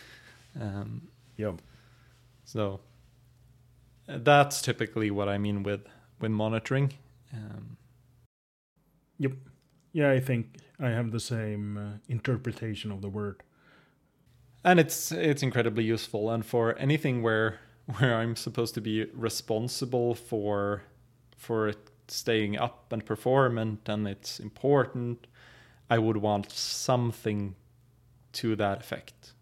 [0.61, 1.01] um,
[1.37, 1.61] Yep.
[2.45, 2.79] so
[4.07, 5.81] that's typically what I mean with
[6.19, 6.93] with monitoring.
[7.33, 7.77] Um,
[9.19, 9.33] Yep.
[9.93, 13.43] Yeah, I think I have the same uh, interpretation of the word.
[14.63, 17.59] and it's it's incredibly useful and for anything where
[17.97, 20.83] where I'm supposed to be responsible for
[21.37, 25.27] for it staying up and performant and it's important,
[25.89, 27.55] I would want something
[28.33, 29.33] to that effect.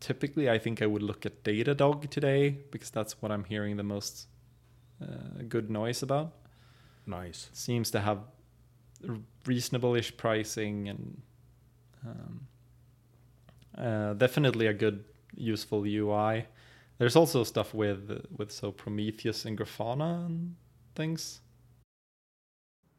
[0.00, 3.82] Typically, I think I would look at Datadog today because that's what I'm hearing the
[3.82, 4.28] most
[5.02, 6.32] uh, good noise about.
[7.06, 7.50] Nice.
[7.52, 8.18] seems to have
[9.46, 11.22] reasonable-ish pricing and
[12.06, 12.46] um,
[13.76, 16.46] uh, definitely a good useful UI.
[16.98, 20.56] There's also stuff with with so Prometheus and Grafana and
[20.94, 21.40] things.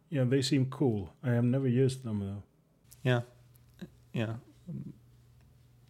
[0.10, 1.14] Yeah, they seem cool.
[1.24, 2.44] I have never used them though.
[3.04, 3.22] Yeah,
[4.14, 4.36] yeah.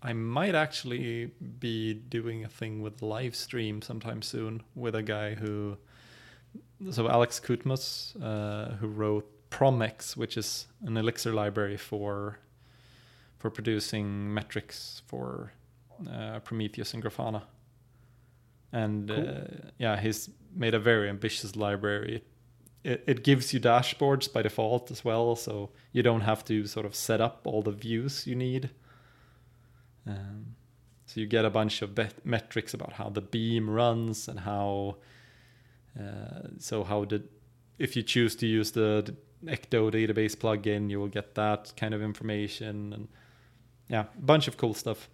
[0.02, 5.34] I might actually be doing a thing with live stream sometime soon with a guy
[5.34, 5.78] who,
[6.92, 12.40] so Alex Koutmos, uh, who wrote Promex, which is an Elixir library for
[13.38, 15.52] for producing metrics for
[16.12, 17.44] uh, Prometheus and Grafana.
[18.72, 19.30] And Cool.
[19.30, 22.24] uh, yeah, he's made a very ambitious library.
[22.84, 26.86] It, it gives you dashboards by default as well, so you don't have to sort
[26.86, 28.70] of set up all the views you need.
[30.06, 30.56] Um,
[31.06, 34.98] so you get a bunch of bet- metrics about how the beam runs and how.
[35.98, 37.30] Uh, so how did
[37.80, 39.16] if you choose to use the, the
[39.48, 43.08] Ecto database plugin, you will get that kind of information and
[43.90, 45.10] yeah, a bunch of cool stuff.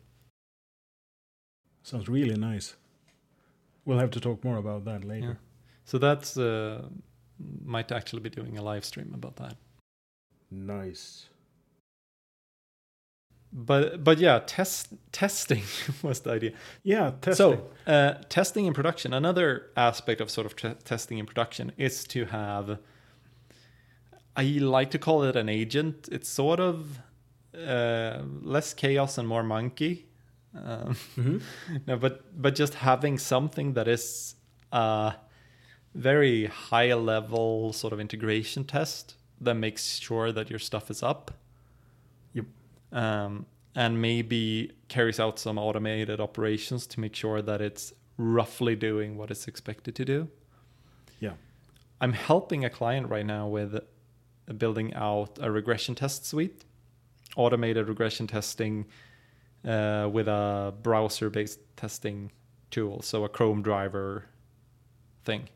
[1.83, 2.75] Sounds really nice.
[3.85, 5.27] We'll have to talk more about that later.
[5.27, 5.33] Yeah.
[5.85, 6.87] So that's uh,
[7.63, 9.55] might actually be doing a live stream about that.
[10.51, 11.27] Nice.
[13.53, 15.63] But but yeah, test testing
[16.03, 16.51] was the idea.
[16.83, 17.33] Yeah, testing.
[17.35, 19.13] So uh, testing in production.
[19.13, 22.79] Another aspect of sort of te- testing in production is to have.
[24.35, 26.07] I like to call it an agent.
[26.11, 26.99] It's sort of
[27.55, 30.07] uh, less chaos and more monkey.
[30.53, 31.41] Um, Mhm.
[31.87, 34.35] no, but but just having something that is
[34.71, 35.13] a
[35.93, 41.31] very high level sort of integration test that makes sure that your stuff is up.
[42.33, 42.45] Yep.
[42.91, 49.17] Um, and maybe carries out some automated operations to make sure that it's roughly doing
[49.17, 50.27] what it's expected to do.
[51.19, 51.33] Yeah.
[52.01, 53.79] I'm helping a client right now with
[54.57, 56.65] building out a regression test suite,
[57.35, 58.85] automated regression testing
[59.65, 62.31] uh, with a browser based testing
[62.69, 64.25] tool, so a Chrome driver
[65.23, 65.49] thing,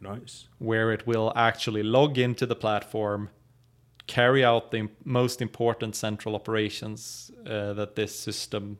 [0.00, 0.48] Nice.
[0.58, 3.28] where it will actually log into the platform,
[4.06, 8.78] carry out the most important central operations uh, that this system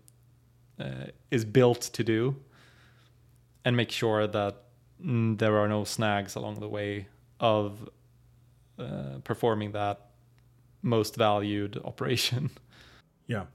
[0.80, 2.36] uh, is built to do,
[3.64, 4.62] and make sure that
[5.04, 7.06] mm, there are no snags along the way
[7.38, 7.88] of
[8.78, 10.10] uh, performing that
[10.82, 12.50] most valued operation.
[13.26, 13.46] Yeah.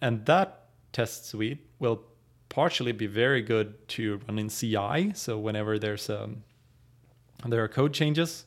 [0.00, 2.02] And that test suite will
[2.48, 5.12] partially be very good to run in CI.
[5.14, 6.44] So whenever there's um,
[7.46, 8.46] there are code changes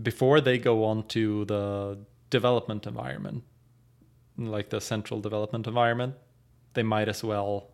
[0.00, 1.98] before they go on to the
[2.30, 3.44] development environment,
[4.38, 6.14] like the central development environment,
[6.74, 7.68] they might as well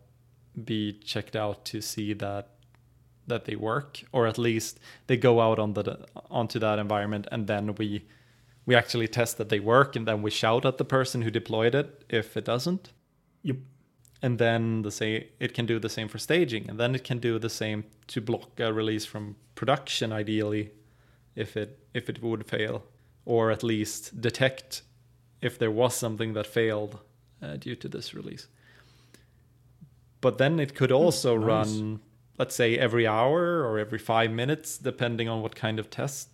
[0.65, 2.49] be checked out to see that
[3.29, 7.47] that they work, or at least they go out on the onto that environment, and
[7.47, 8.05] then we
[8.65, 11.73] we actually test that they work, and then we shout at the person who deployed
[11.75, 12.91] it if it doesn't
[13.43, 13.55] Yep.
[14.21, 17.19] and then the say it can do the same for staging and then it can
[17.19, 20.71] do the same to block a release from production ideally
[21.35, 22.83] if it if it would fail
[23.25, 24.81] or at least detect
[25.41, 26.99] if there was something that failed
[27.41, 28.47] uh, due to this release
[30.21, 31.47] but then it could also nice.
[31.47, 31.99] run
[32.39, 36.29] let's say every hour or every 5 minutes depending on what kind of test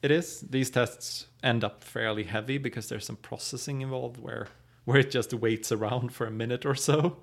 [0.00, 4.48] it is these tests end up fairly heavy because there's some processing involved where
[4.88, 7.18] where it just waits around for a minute or so.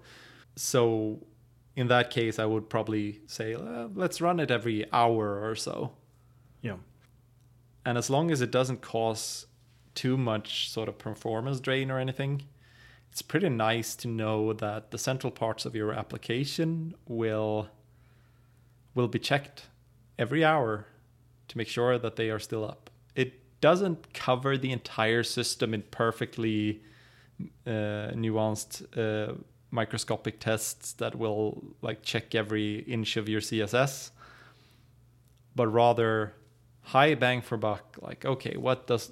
[0.55, 1.25] So
[1.75, 5.93] in that case, I would probably say, uh, let's run it every hour or so.
[6.61, 6.77] Yeah.
[7.83, 9.47] And as long as it doesn't cause
[9.95, 12.43] too much sort of performance drain or anything,
[13.11, 17.69] it's pretty nice to know that the central parts of your application will
[18.95, 19.67] will be checked
[20.17, 20.87] every hour
[21.47, 22.89] to make sure that they are still up.
[23.13, 26.81] It doesn't cover the entire system in perfectly
[27.67, 29.33] uh, nuanced uh,
[29.71, 34.11] microscopic tests that will like check every inch of your css
[35.53, 36.33] but rather
[36.81, 39.11] high bang for buck like okay what does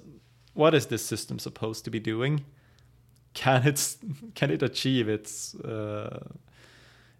[0.54, 2.44] what is this system supposed to be doing
[3.34, 3.96] can it
[4.34, 6.20] can it achieve its uh,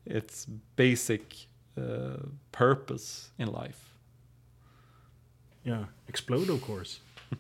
[0.07, 0.47] its
[0.77, 1.47] basic
[1.77, 2.17] uh,
[2.53, 3.95] purpose in life
[5.65, 5.85] Yeah.
[6.09, 7.01] Explode, of course.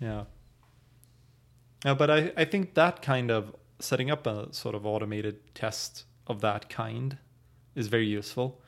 [0.00, 0.24] Yeah.
[1.84, 6.04] Yeah, but I, I think that kind of setting up a sort of automated test
[6.26, 7.18] of that kind
[7.76, 8.60] is very useful,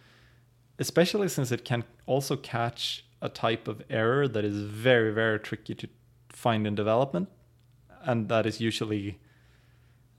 [0.79, 5.75] especially since it can also catch a type of error that is very, very tricky
[5.75, 5.89] to
[6.29, 7.29] find in development.
[8.03, 9.19] And that is usually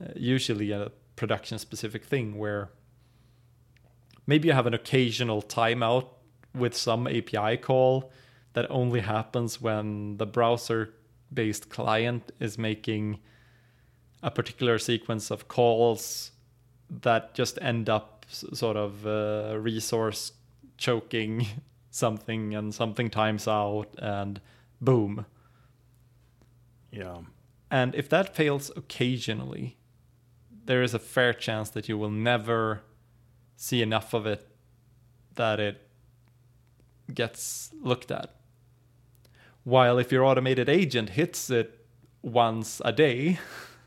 [0.02, 2.72] uh, usually a production specific thing where
[4.28, 6.08] maybe you have an occasional timeout
[6.54, 8.12] with some API call
[8.54, 10.94] that only happens when the browser
[11.34, 13.20] based client is making
[14.24, 16.32] a particular sequence of calls
[16.90, 20.32] that just end up sort of uh, resource
[20.78, 21.46] choking
[21.92, 24.42] something and something times out and
[24.82, 25.26] boom
[26.92, 27.18] Yeah.
[27.70, 29.78] And if that fails occasionally,
[30.66, 32.84] there is a fair chance that you will never
[33.56, 34.48] see enough of it
[35.36, 35.82] that it
[37.14, 38.36] gets looked at.
[39.64, 41.86] While if your automated agent hits it
[42.22, 43.40] once a day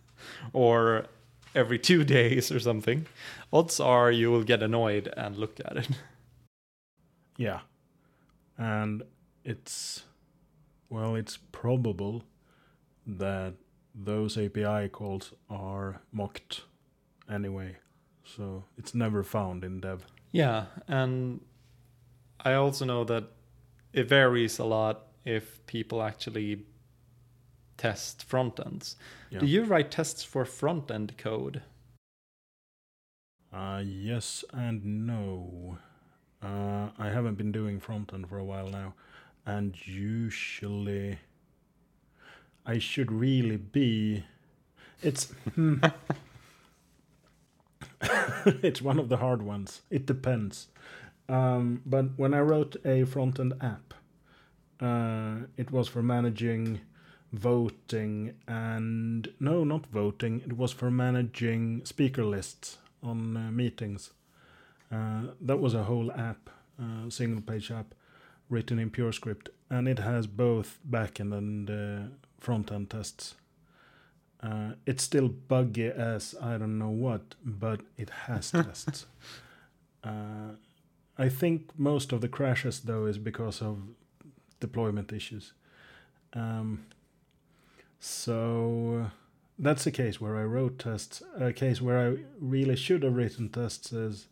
[0.52, 1.06] or
[1.54, 3.06] every two days or something,
[3.52, 5.88] odds are you will get annoyed and look at it.
[7.40, 7.60] Yeah.
[8.56, 9.04] And
[9.44, 10.02] it's,
[10.90, 12.24] well, it's probable
[13.06, 13.54] that
[13.94, 16.62] those API calls are mocked
[17.30, 17.76] anyway.
[18.37, 20.07] So it's never found in dev.
[20.33, 21.41] Yeah, and
[22.41, 23.24] I also know that
[23.93, 26.66] it varies a lot if people actually
[27.76, 28.97] test front ends.
[29.31, 29.41] Yeah.
[29.41, 31.62] Do you write tests for front end code?
[33.53, 35.79] Uh, yes and no.
[36.43, 38.95] Uh, I haven't been doing front end for a while now,
[39.47, 41.18] and usually
[42.66, 44.24] I should really be.
[45.03, 45.76] It's hmm.
[48.62, 49.82] it's one of the hard ones.
[49.90, 50.68] It depends.
[51.28, 53.94] Um, but when I wrote a front end app,
[54.80, 56.80] uh, it was for managing
[57.32, 60.40] voting and no, not voting.
[60.44, 64.11] It was for managing speaker lists on uh, meetings.
[64.90, 66.49] Uh, that was a whole app,
[66.80, 67.94] uh, single page app,
[68.49, 73.34] written in PureScript, and it has both backend and uh, front end tests.
[74.43, 79.07] Uh, it's still buggy as I don't know what, but it has tests.
[80.05, 80.55] Uh,
[81.16, 83.78] I think most of the crashes though is because of
[84.61, 85.53] deployment issues.
[86.32, 86.86] Um,
[87.99, 89.11] so
[89.59, 91.22] that's a case where I wrote tests.
[91.39, 94.28] A case where I really should have written tests is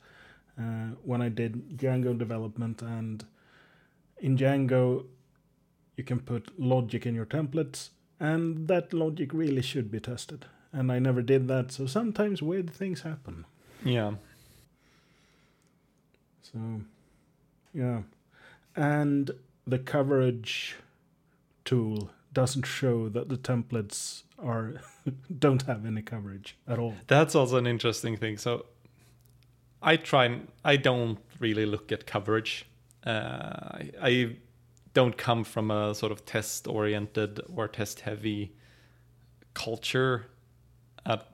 [0.59, 3.25] uh, when I did Django development, and
[4.19, 5.07] in Django
[5.97, 10.47] you can put logic in your templates, and that logic really should be tested.
[10.73, 13.45] And I never did that, so sometimes weird things happen.
[13.85, 14.13] Yeah.
[16.43, 16.59] So,
[17.73, 18.03] yeah.
[18.75, 19.31] And
[19.67, 20.77] the coverage
[21.65, 24.75] tool doesn't show that the templates are
[25.39, 26.95] don't have any coverage at all.
[27.07, 28.37] That's also an interesting thing.
[28.37, 28.67] So
[29.83, 32.67] I try and I don't really look at coverage.
[33.05, 34.37] Uh, I, I
[34.97, 38.57] don't come from a sort of test oriented or test heavy
[39.53, 40.25] culture
[41.05, 41.29] at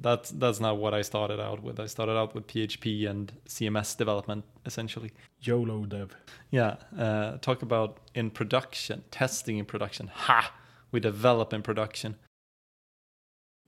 [0.00, 1.78] that's that's not what I started out with.
[1.78, 5.12] I started out with PHP and CMS development essentially.
[5.40, 6.16] YOLO dev.
[6.50, 10.08] Yeah, uh, talk about in production, testing in production.
[10.08, 10.52] Ha!
[10.90, 12.16] We develop in production.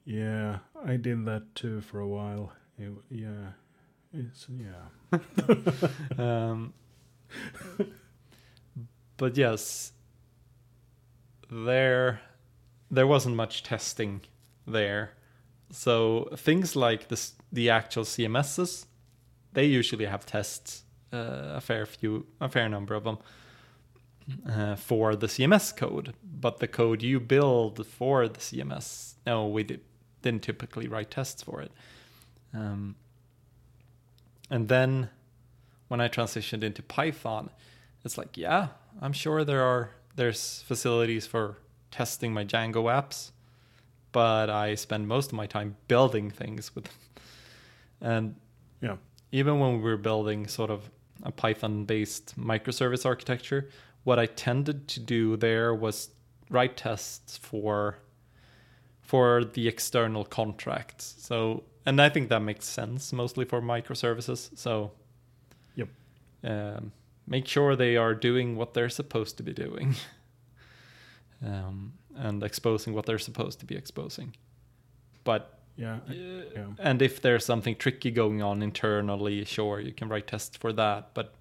[0.05, 2.53] Yeah, I did that too for a while.
[2.77, 3.53] It, yeah,
[4.13, 5.19] it's yeah.
[6.19, 6.75] um,
[9.21, 9.93] but yes,
[11.51, 12.23] there
[12.91, 14.23] there wasn't much testing
[14.67, 15.13] there.
[15.71, 18.87] So things like this, the actual CMSs,
[19.53, 23.19] they usually have tests, uh, a fair few, a fair number of them,
[24.49, 26.15] uh, for the CMS code.
[26.25, 29.83] But the code you build for the CMS, no, we did,
[30.23, 31.73] didn't typically write tests for it.
[32.55, 32.97] Um,
[34.49, 35.11] and then
[35.89, 37.51] when I transitioned into Python,
[38.03, 38.69] it's like, yeah,
[39.01, 41.59] I'm sure there are there's facilities for
[41.91, 43.31] testing my Django apps,
[44.13, 46.95] but I spend most of my time building things with them.
[48.01, 48.35] And
[48.81, 48.97] Yeah.
[49.33, 50.91] even when we were building sort of
[51.23, 53.69] a Python based microservice architecture,
[54.05, 56.11] what I tended to do there was
[56.51, 57.99] write tests for
[59.03, 61.15] for the external contracts.
[61.19, 64.51] So and I think that makes sense mostly for microservices.
[64.59, 64.93] So
[65.77, 65.89] Yep.
[66.45, 66.93] um,
[67.31, 69.95] make sure they are doing what they're supposed to be doing.
[71.47, 74.35] um, and exposing what they're supposed to be exposing.
[75.25, 76.01] But Yeah.
[76.09, 76.67] Uh, yeah.
[76.79, 81.15] and if there's something tricky going on internally, sure, you can write tests for that.
[81.15, 81.33] But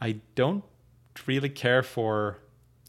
[0.00, 0.64] I don't
[1.26, 2.38] really care for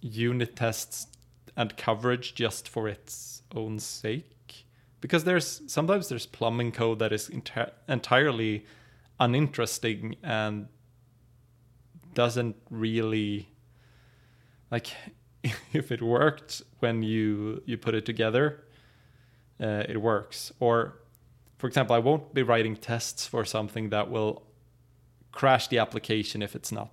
[0.02, 1.08] unit tests
[1.56, 4.66] and coverage just for its own sake.
[5.00, 8.66] Because there's sometimes there's plumbing code that is enti- entirely
[9.20, 10.68] uninteresting and
[12.14, 13.50] doesn't really
[14.70, 14.88] like
[15.74, 18.64] if it worked when you you put it together
[19.62, 20.52] uh, it works.
[20.60, 20.96] Or,
[21.58, 24.44] for example, I won't be writing tests for something that will
[25.32, 26.90] crash the application if it's not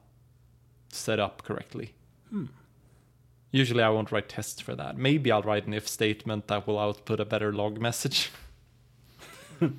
[0.91, 1.95] set up correctly.
[2.31, 2.47] Hmm.
[3.51, 4.99] Usually, I won't write tests for that.
[4.99, 8.31] Maybe I'll write an if statement that will output a better log message.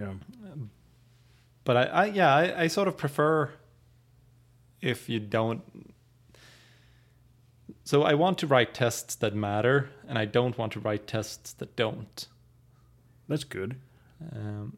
[0.00, 0.12] Yeah.
[1.64, 3.50] But I, I yeah, I, I sort of prefer
[4.80, 5.62] if you don't
[7.88, 11.54] so I want to write tests that matter, and I don't want to write tests
[11.54, 12.28] that don't.
[13.28, 13.76] That's good.
[14.30, 14.76] Um,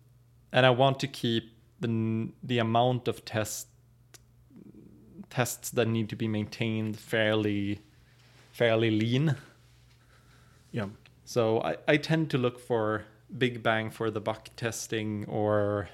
[0.53, 3.67] and I want to keep the the amount of test
[5.29, 7.81] tests that need to be maintained fairly
[8.53, 9.35] fairly lean.
[10.71, 10.87] Yeah.
[11.25, 15.89] So I, I tend to look for big bang for the buck testing or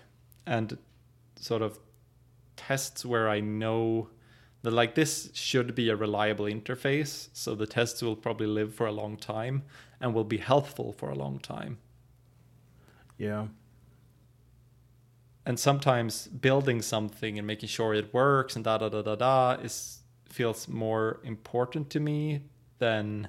[0.47, 0.77] and
[1.37, 1.79] sort of
[2.57, 4.09] tests where I know
[4.63, 8.87] that like this should be a reliable interface so the tests will probably live for
[8.87, 9.63] a long time
[10.01, 11.79] and will be helpful for a long time.
[13.19, 13.49] Yeah.
[15.45, 19.53] and sometimes building something and making sure it works and da da da da da
[19.63, 22.43] is feels more important to me
[22.79, 23.29] than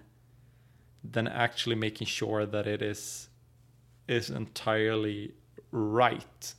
[1.04, 3.30] than actually making sure that it is
[4.08, 5.34] is entirely
[5.72, 6.56] right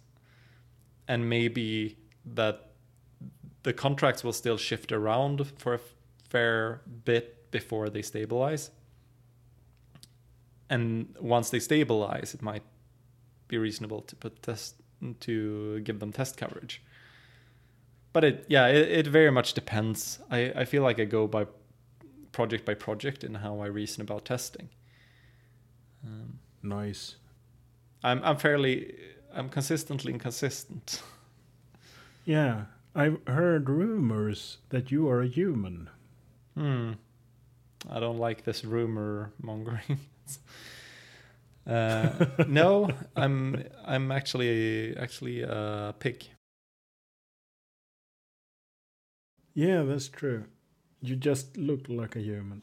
[1.08, 1.97] and maybe
[2.34, 2.70] that
[3.62, 5.80] the contracts will still shift around for a
[6.28, 8.70] fair bit before they stabilize
[10.70, 12.62] and once they stabilize it might
[13.48, 14.76] be reasonable to put test
[15.20, 16.82] to give them test coverage.
[18.12, 20.18] But it yeah, it, it very much depends.
[20.30, 21.46] I, I feel like I go by
[22.32, 24.68] project by project in how I reason about testing.
[26.04, 27.16] Um, Nice.
[28.02, 28.94] I'm I'm fairly
[29.32, 31.02] I'm consistently inconsistent.
[32.28, 32.64] Yeah.
[32.94, 35.88] I've heard rumors that you are a human.
[36.54, 36.92] Hmm.
[37.88, 40.00] I don't like this rumor mongering.
[41.66, 46.26] uh, no, I'm I'm actually actually a pig.
[49.54, 50.44] Yeah, that's true.
[51.00, 52.60] You just look like a human.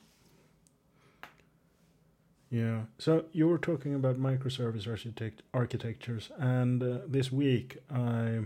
[2.52, 2.82] Yeah.
[3.00, 8.42] So you were talking about microservice architect architectures, and uh, this week I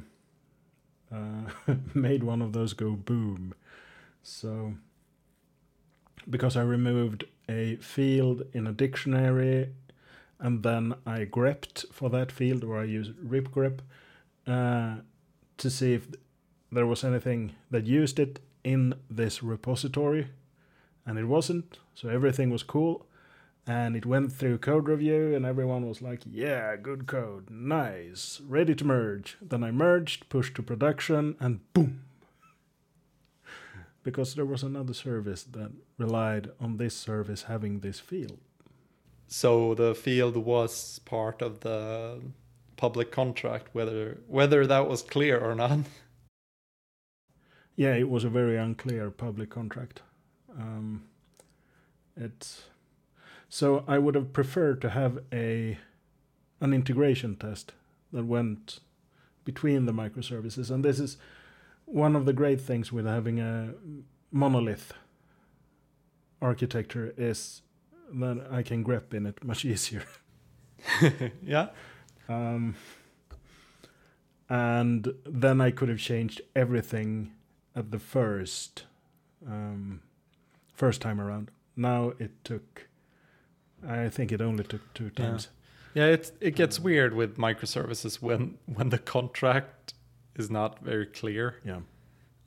[1.11, 1.51] uh,
[1.93, 3.53] made one of those go boom.
[4.23, 4.73] So
[6.29, 9.69] because I removed a field in a dictionary,
[10.39, 13.79] and then I grepped for that field, or I used rip grep
[14.47, 15.01] uh,
[15.57, 16.07] to see if
[16.71, 20.27] there was anything that used it in this repository
[21.05, 23.05] and it wasn't so everything was cool
[23.69, 28.73] and it went through code review and everyone was like yeah good code nice ready
[28.73, 29.37] to merge.
[29.39, 32.01] Then i merged pushed to production and boom.
[34.01, 38.39] Because there was another service that relied on this service having this field.
[39.27, 42.21] So the field was part of the
[42.75, 45.79] public contract, whether whether that was clear or not.
[47.75, 50.01] yeah it was a very unclear public contract.
[50.57, 51.03] Um,
[52.15, 52.63] it's
[53.49, 55.77] so i would have preferred to have a
[56.61, 57.73] an integration test
[58.11, 58.79] that went
[59.45, 61.17] between the microservices and this is
[61.85, 63.73] one of the great things with having a
[64.31, 64.93] monolith
[66.41, 67.61] architecture is
[68.13, 70.03] that i can grep in it much easier
[71.43, 71.69] yeah.
[72.27, 72.75] um,
[74.49, 77.31] and then I could have changed everything
[77.75, 78.85] at the first
[79.45, 80.01] um,
[80.73, 81.51] first time around.
[81.75, 82.88] Now it took,
[83.87, 85.25] I think it only took two Yeah.
[85.29, 85.49] times.
[85.95, 89.93] Yeah, it it gets weird with microservices when when the contract
[90.35, 91.55] is not very clear.
[91.65, 91.81] Yeah,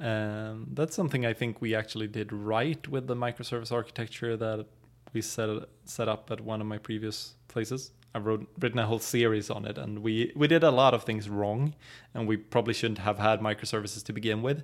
[0.01, 4.66] Um, that's something I think we actually did right with the microservice architecture that
[5.12, 5.49] we set
[5.85, 7.91] set up at one of my previous places.
[8.14, 11.03] I wrote written a whole series on it, and we we did a lot of
[11.05, 11.74] things wrong,
[12.14, 14.62] and we probably shouldn't have had microservices to begin with.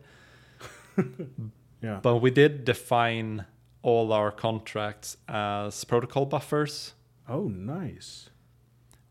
[1.82, 3.44] yeah, But we did define
[3.88, 6.94] all our contracts as protocol buffers,
[7.28, 8.30] oh, nice.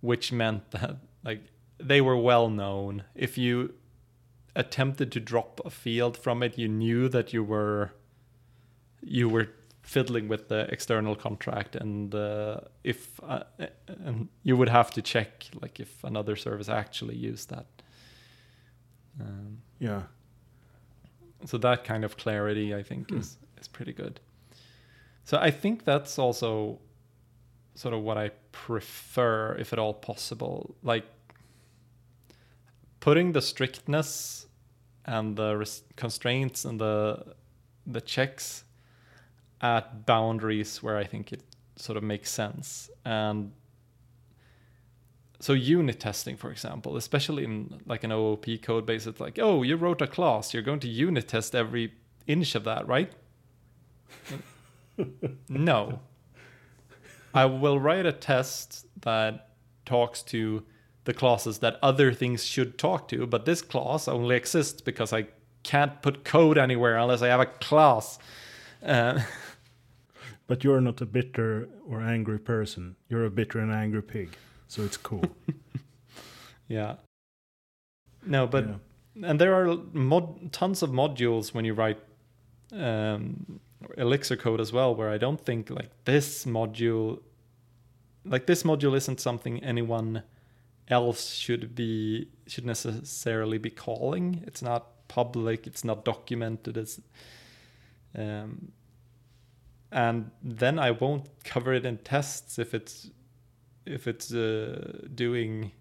[0.02, 1.42] which meant that like
[1.80, 3.04] they were well known.
[3.16, 3.74] If you
[4.56, 7.92] attempted to drop a field from it, you knew that you were
[9.02, 9.48] you were
[9.82, 13.44] fiddling with the external contract, and uh, if uh,
[13.88, 17.68] and you would have to check like if another service actually used that.
[19.20, 20.04] Um, Yeah,
[21.46, 24.20] so that kind of clarity i think is is pretty good
[25.28, 26.80] so i think that's also
[27.76, 28.32] sort of what i
[28.66, 30.76] prefer if at all possible.
[30.82, 31.06] Like
[33.00, 34.48] putting the strictness
[35.06, 35.52] and the
[35.96, 37.36] constraints and the
[37.86, 38.66] the checks
[39.62, 41.44] at boundaries where i think it
[41.76, 42.90] sort of makes sense.
[43.06, 43.52] And
[45.40, 49.62] so unit testing for example especially in like an oop code base it's like oh
[49.62, 50.54] you wrote a class.
[50.54, 51.94] You're going to unit test every
[52.26, 53.12] inch of that right
[55.50, 56.00] no
[57.34, 59.50] i will write a test that
[59.86, 60.64] talks to
[61.06, 65.26] the classes that other things should talk to but this class only exists because i
[65.64, 68.20] can't put code anywhere unless i have a class
[68.86, 69.20] uh,
[70.48, 72.96] But you're not a bitter or angry person.
[73.10, 74.30] You're a bitter and angry pig.
[74.70, 75.26] So it's cool.
[76.70, 76.96] yeah.
[78.26, 79.30] No, but Yeah.
[79.30, 82.00] and there are mod tons of modules when you write
[82.72, 83.60] um,
[83.98, 87.22] Elixir code as well, where I don't think like this module,
[88.26, 90.24] like this module isn't something anyone
[90.88, 94.44] else should be should necessarily be calling.
[94.48, 95.68] It's not public.
[95.68, 96.78] It's not documented.
[96.78, 97.00] It's
[98.16, 98.72] um,
[99.92, 103.10] and then I won't cover it in tests if it's
[103.86, 105.72] if it's uh, doing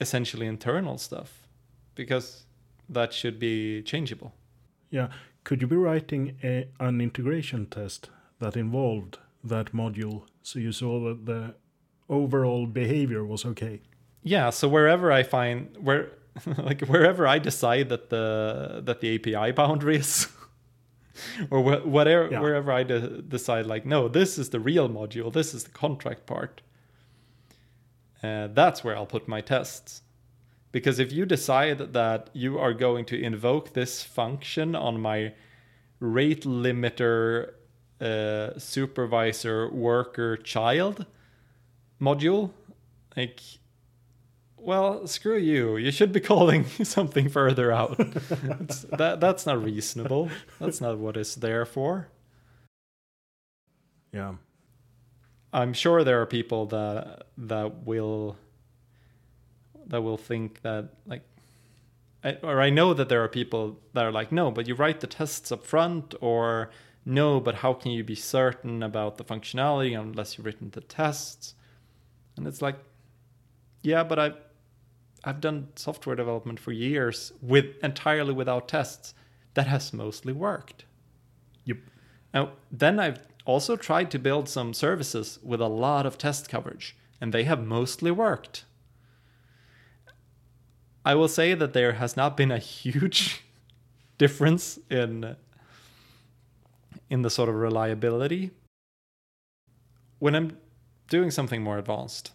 [0.00, 1.46] essentially internal stuff
[1.94, 2.44] because
[2.88, 4.32] that should be changeable.
[4.90, 5.08] Yeah.
[5.48, 11.00] Could you be writing a, an integration test that involved that module so you saw
[11.08, 11.54] that the
[12.10, 13.80] overall behavior was okay?
[14.22, 16.10] Yeah, so wherever I find where
[16.58, 20.28] like wherever I decide that the that the API boundary is
[21.50, 22.40] or wh- whatever Yeah.
[22.40, 26.26] wherever I de- decide like no, this is the real module, this is the contract
[26.26, 26.60] part.
[28.22, 30.02] Uh, that's where I'll put my tests.
[30.78, 35.32] Because if you decide that you are going to invoke this function on my
[35.98, 37.54] rate limiter
[38.00, 41.04] uh, supervisor worker child
[42.00, 42.52] module,
[43.16, 43.40] like,
[44.56, 45.78] well, screw you.
[45.78, 47.96] You should be calling something further out.
[47.98, 50.30] That that's not reasonable.
[50.60, 52.06] That's not what it's there for.
[54.12, 54.34] Yeah.
[55.52, 58.36] I'm sure there are people that that will
[59.88, 61.22] that will think that like
[62.24, 65.00] I, or I know that there are people that are like no but you write
[65.00, 66.70] the tests up front or
[67.04, 71.54] no but how can you be certain about the functionality unless you've written the tests
[72.36, 72.76] and it's like
[73.82, 74.36] yeah but I've
[75.24, 79.14] I've done software development for years with entirely without tests
[79.54, 80.84] that has mostly worked
[81.64, 81.78] Yep.
[82.32, 86.96] now, then I've also tried to build some services with a lot of test coverage,
[87.20, 88.64] and they have mostly worked.
[91.08, 93.42] I will say that there has not been a huge
[94.18, 95.36] difference in
[97.08, 98.50] in the sort of reliability
[100.18, 100.58] when I'm
[101.08, 102.32] doing something more advanced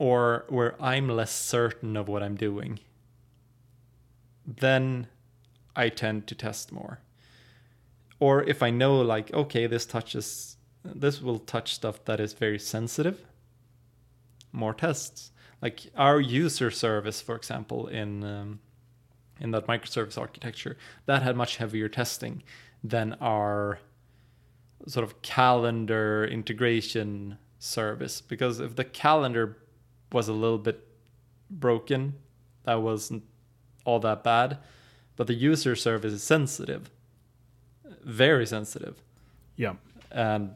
[0.00, 2.80] or where I'm less certain of what I'm doing.
[4.44, 5.06] Then
[5.76, 6.98] I tend to test more
[8.18, 12.58] or if I know like okay this touches this will touch stuff that is very
[12.58, 13.24] sensitive
[14.50, 15.31] more tests
[15.62, 18.60] like our user service for example in um,
[19.40, 22.42] in that microservice architecture that had much heavier testing
[22.84, 23.78] than our
[24.86, 29.56] sort of calendar integration service because if the calendar
[30.10, 30.86] was a little bit
[31.48, 32.14] broken
[32.64, 33.22] that wasn't
[33.84, 34.58] all that bad
[35.16, 36.90] but the user service is sensitive
[38.04, 39.02] very sensitive.
[39.56, 39.74] Yeah.
[40.10, 40.54] And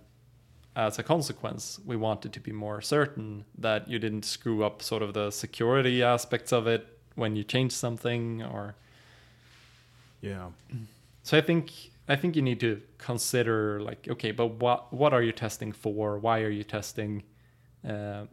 [0.77, 5.03] as a consequence, we wanted to be more certain that you didn't screw up sort
[5.03, 8.75] of the security aspects of it when you change something or
[10.21, 10.51] Yeah.
[11.23, 11.73] so I think
[12.09, 16.19] I think you need to consider like okay, but what what are you testing for?
[16.19, 17.23] Why are you testing?
[17.89, 18.27] Uh,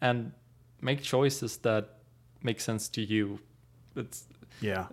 [0.00, 0.32] and
[0.80, 1.98] make choices that
[2.42, 3.38] make sense to you.
[3.96, 4.24] It's
[4.60, 4.86] Yeah.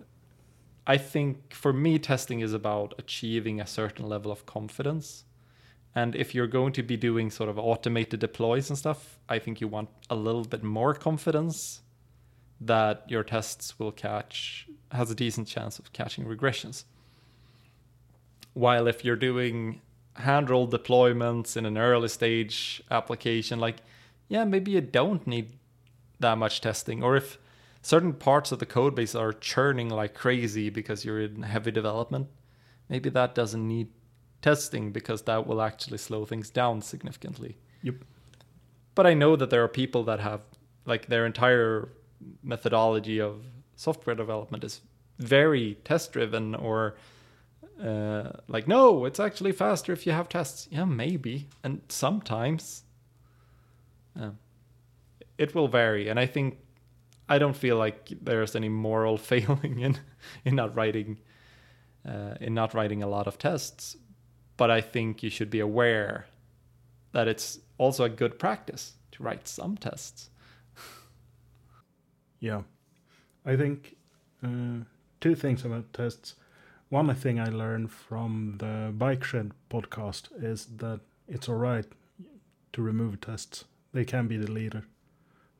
[0.86, 5.24] I think for me, testing is about achieving a certain level of confidence.
[5.94, 9.60] And if you're going to be doing sort of automated deploys and stuff, I think
[9.60, 11.82] you want a little bit more confidence
[12.60, 16.84] that your tests will catch, has a decent chance of catching regressions.
[18.54, 19.80] While if you're doing
[20.14, 23.78] hand roll deployments in an early stage application, like,
[24.28, 25.58] yeah, maybe you don't need
[26.20, 27.02] that much testing.
[27.02, 27.38] Or if
[27.82, 32.28] certain parts of the code base are churning like crazy because you're in heavy development,
[32.88, 33.88] maybe that doesn't need
[34.42, 37.56] testing because that will actually slow things down significantly.
[37.82, 37.96] Yep.
[38.94, 40.42] But I know that there are people that have
[40.84, 41.88] like their entire
[42.42, 43.44] methodology of
[43.76, 44.80] software development is
[45.18, 46.96] very test driven or
[47.82, 52.84] uh, like no it's actually faster if you have tests yeah maybe and sometimes
[54.20, 54.38] um,
[55.38, 56.58] it will vary and i think
[57.28, 59.98] i don't feel like there's any moral failing in
[60.44, 61.18] in not writing
[62.06, 63.96] uh, in not writing a lot of tests
[64.56, 66.26] but i think you should be aware
[67.12, 70.30] that it's also a good practice to write some tests
[72.40, 72.62] Yeah.
[73.46, 73.96] I think
[74.44, 74.84] uh,
[75.20, 76.34] two things about tests.
[76.88, 81.86] One thing I learned from the Bike Shed podcast is that it's all right
[82.72, 83.64] to remove tests.
[83.92, 84.82] They can be deleted.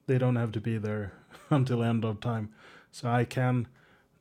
[0.07, 1.13] They don't have to be there
[1.51, 2.51] until end of time.
[2.91, 3.69] So I can,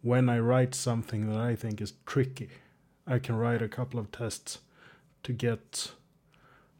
[0.01, 2.49] when I write something that I think is tricky,
[3.07, 4.59] I can write a couple of tests
[5.23, 5.91] to get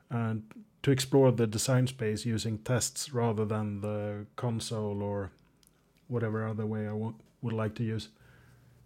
[0.09, 0.35] uh,
[0.83, 5.31] to explore the design space using tests rather than the console or
[6.07, 8.09] whatever other way I would like to use.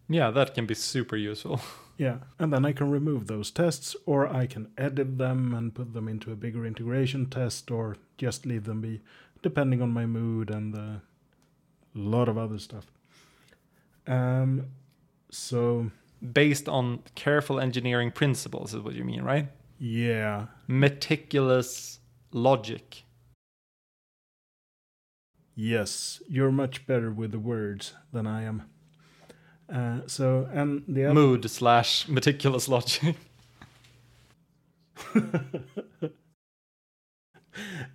[0.07, 1.61] Yeah, that can be super useful.
[1.97, 5.93] Yeah, and then I can remove those tests, or I can edit them and put
[5.93, 8.99] them into a bigger integration test, or just leave them be,
[9.41, 11.01] depending on my mood and a
[11.93, 12.91] lot of other stuff.
[14.07, 14.65] Um,
[15.31, 15.89] so
[16.33, 19.47] Based on careful engineering principles, is what you mean, right?
[19.77, 21.99] yeah, Meticulous
[22.31, 23.03] logic.
[25.55, 28.63] yes, you're much better with the words than I am.
[29.71, 33.15] Uh, so and the other Mood slash meticulous logic.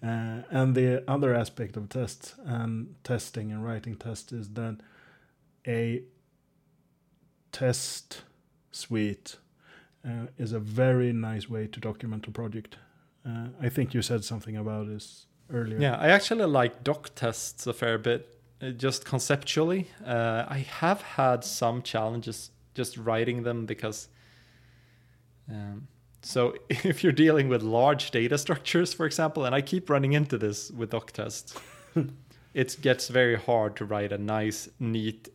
[0.03, 4.79] Uh, and the other aspect of tests and testing and writing tests is that
[5.69, 6.03] a
[7.53, 8.23] test
[8.73, 9.37] suite
[10.07, 12.77] uh, is a very nice way to document a project.
[13.27, 15.79] Uh, I think you said something about this earlier.
[15.79, 19.89] Yeah, I actually like doc tests a fair bit, uh, just conceptually.
[20.05, 24.09] Uh, I have had some challenges just writing them because.
[25.51, 25.89] Um,
[26.23, 30.39] so if you're dealing with large data structures, for example, and I keep running into
[30.39, 31.55] this with doc tests,
[32.55, 35.29] it gets very hard to write a nice, neat,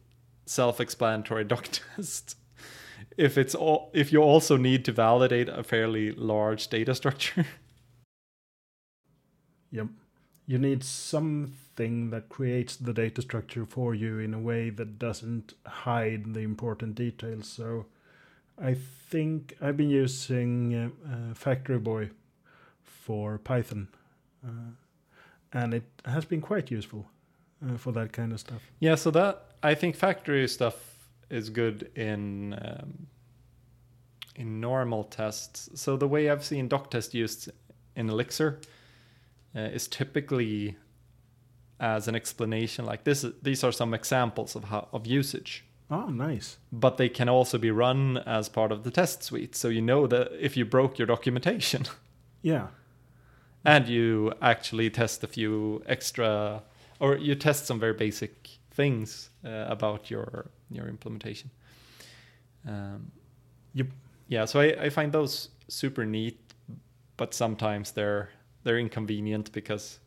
[0.45, 2.37] self-explanatory doc test.
[3.17, 7.45] If it's all, if you also need to validate a fairly large data structure.
[9.71, 9.87] Yep.
[10.47, 15.53] You need something that creates the data structure for you in a way that doesn't
[15.65, 17.49] hide the important details.
[17.49, 17.87] So
[18.61, 18.75] I
[19.09, 22.11] think I've been using uh, uh, Factory Boy
[22.83, 23.89] for Python,
[24.45, 24.71] uh,
[25.51, 27.05] and it has been quite useful
[27.65, 28.61] uh, for that kind of stuff.
[28.79, 30.75] Yeah, so that I think factory stuff
[31.29, 33.07] is good in um,
[34.35, 35.69] in normal tests.
[35.73, 37.49] So the way I've seen doc test used
[37.95, 38.59] in Elixir
[39.55, 40.75] uh, is typically
[41.79, 43.25] as an explanation, like this.
[43.41, 46.57] These are some examples of how of usage, Oh, nice.
[46.71, 49.55] but they can also be run as part of the test suite.
[49.55, 51.83] So you know that if you broke your documentation
[52.41, 52.67] Yeah.
[53.63, 56.61] and you actually test a few extra,
[56.99, 61.49] or you test some very basic things uh, about your your implementation.
[62.67, 63.11] Um,
[63.75, 63.87] Yep.
[64.27, 66.39] Yeah, so I, I find those super neat,
[67.17, 68.29] but sometimes they're
[68.63, 69.99] they're inconvenient because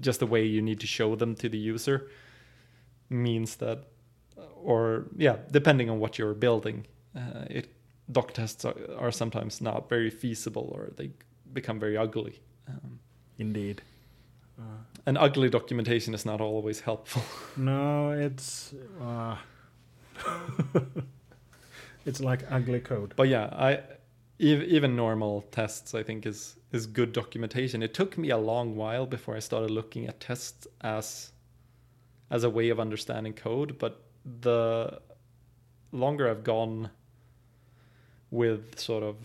[0.00, 2.10] just the way you need to show them to the user
[3.08, 3.84] means that,
[4.64, 7.68] or yeah, depending on what you're building, uh, it
[8.10, 11.10] doc tests are, are sometimes not very feasible or they
[11.52, 12.40] become very ugly.
[12.68, 12.98] Um,
[13.38, 13.82] Indeed.
[14.58, 17.22] Uh, and ugly documentation is not always helpful.
[17.56, 19.36] no, it's uh,
[22.06, 23.14] it's like ugly code.
[23.16, 23.72] but yeah, I
[24.40, 27.82] ev- even normal tests I think is is good documentation.
[27.82, 31.32] It took me a long while before I started looking at tests as
[32.30, 34.02] as a way of understanding code, but
[34.40, 35.00] the
[35.92, 36.90] longer I've gone
[38.30, 39.16] with sort of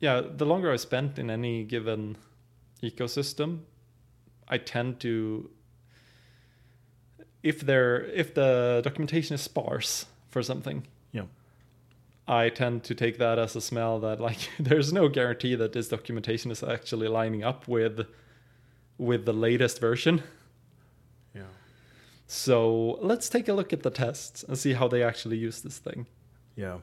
[0.00, 2.16] yeah, the longer I've spent in any given
[2.82, 3.60] ecosystem,
[4.50, 5.48] I tend to
[7.42, 11.24] if there if the documentation is sparse for something, Yeah.
[12.28, 15.88] I tend to take that as a smell that like there's no guarantee that this
[15.88, 18.06] documentation is actually lining up with
[18.98, 20.22] with the latest version.
[21.34, 21.42] Yeah.
[22.26, 25.78] So let's take a look at the tests and see how they actually use this
[25.78, 26.06] thing.
[26.56, 26.78] Yeah.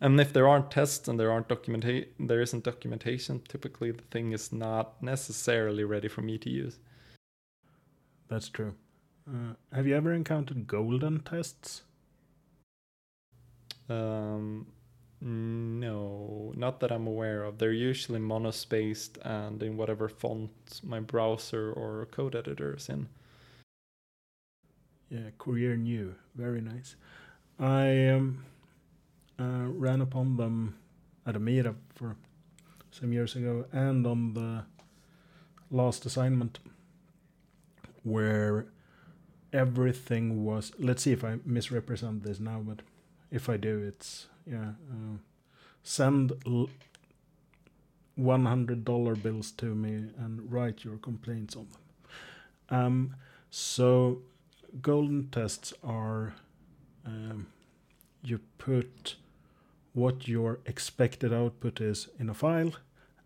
[0.00, 4.32] And if there aren't tests and there aren't documenta- there isn't documentation, typically the thing
[4.32, 6.78] is not necessarily ready for me to use.
[8.28, 8.74] That's true.
[9.28, 11.82] Uh, have you ever encountered golden tests?
[13.88, 14.66] Um,
[15.20, 17.58] no, not that I'm aware of.
[17.58, 23.08] They're usually monospaced and in whatever font my browser or code editor is in.
[25.08, 26.96] Yeah, Courier New, very nice.
[27.58, 28.44] I um,
[29.38, 30.76] uh, ran upon them
[31.26, 32.16] at a meetup for
[32.90, 34.64] some years ago, and on the
[35.70, 36.58] last assignment,
[38.02, 38.66] where
[39.52, 40.72] everything was.
[40.78, 42.82] Let's see if I misrepresent this now, but
[43.30, 44.72] if I do, it's yeah.
[44.90, 45.18] Uh,
[45.82, 46.70] send l-
[48.16, 52.78] one hundred dollar bills to me and write your complaints on them.
[52.78, 53.16] Um,
[53.50, 54.22] so
[54.80, 56.34] golden tests are
[57.04, 57.48] um,
[58.22, 59.16] you put
[59.94, 62.72] what your expected output is in a file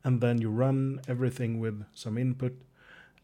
[0.04, 2.54] and then you run everything with some input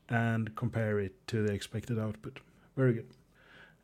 [0.08, 2.40] and compare it to the expected output.
[2.76, 3.06] Very good.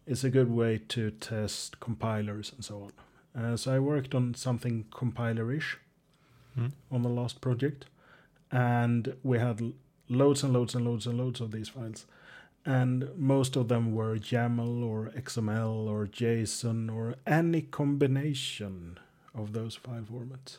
[0.06, 2.92] It's a good way to test compilers and so on.
[3.44, 5.78] Uh, so i worked on something compiler-ish
[6.58, 6.72] Mm.
[6.90, 7.86] on the last project,
[8.50, 9.72] and we had
[10.08, 12.06] loads and loads and loads and loads of these files,
[12.66, 18.98] and most of them were YAML or XML or JSON or any combination
[19.34, 20.58] of those file formats.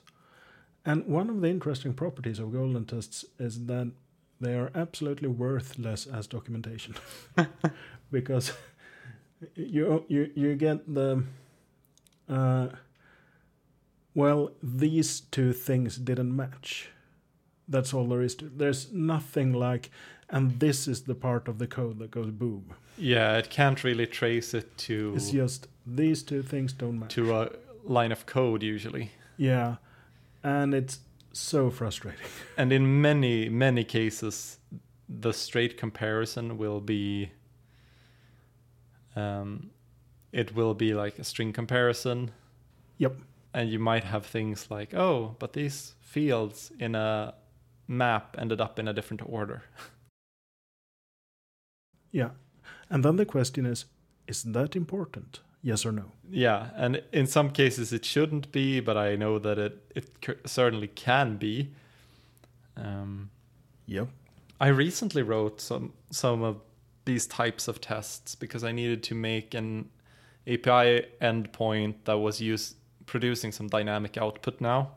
[0.86, 3.92] And one of the interesting properties of golden tests is that
[4.40, 6.96] they are absolutely worthless as documentation.
[8.12, 8.52] Because
[9.56, 11.24] you you you get the
[12.28, 12.68] uh,
[14.14, 16.90] well these two things didn't match.
[17.68, 19.90] That's all there is to there's nothing like
[20.30, 22.74] and this is the part of the code that goes boom.
[22.98, 27.14] Yeah, it can't really trace it to it's just these two things don't match.
[27.16, 27.50] to a
[27.84, 29.12] line of code usually.
[29.38, 29.76] yeah
[30.44, 31.00] and it's
[31.34, 32.26] so frustrating
[32.58, 34.58] And in many, many cases,
[35.08, 37.32] the straight comparison will be
[39.16, 39.72] um,
[40.32, 42.32] it will be like a string comparison.
[42.98, 43.18] Yep.
[43.54, 47.34] And you might have things like, oh, but these fields in a
[47.88, 49.64] map ended up in a different order.
[52.12, 52.30] yeah
[52.90, 53.86] and then the question is
[54.28, 58.98] is that important yes or no Yeah, and in some cases it shouldn't be, but
[58.98, 61.72] I know that it it c- certainly can be.
[62.78, 63.30] Um,
[63.86, 64.08] yep
[64.60, 66.56] I recently wrote some some of
[67.06, 69.90] these types of tests because I needed to make an
[70.48, 74.92] API endpoint that was used producing some dynamic output now.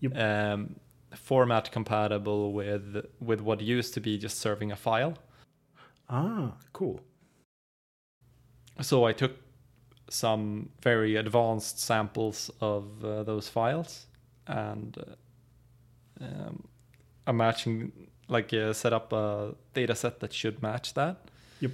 [0.00, 0.16] Yep.
[0.16, 0.76] Um,
[1.14, 5.14] format compatible with with what used to be just serving a file.
[6.08, 7.00] ah cool
[8.80, 9.32] So I took
[10.12, 14.06] some very advanced samples of uh, those files
[14.46, 16.64] and uh, um,
[17.26, 17.92] a matching
[18.28, 21.16] like uh, set up a data set that should match that.
[21.60, 21.70] Yep.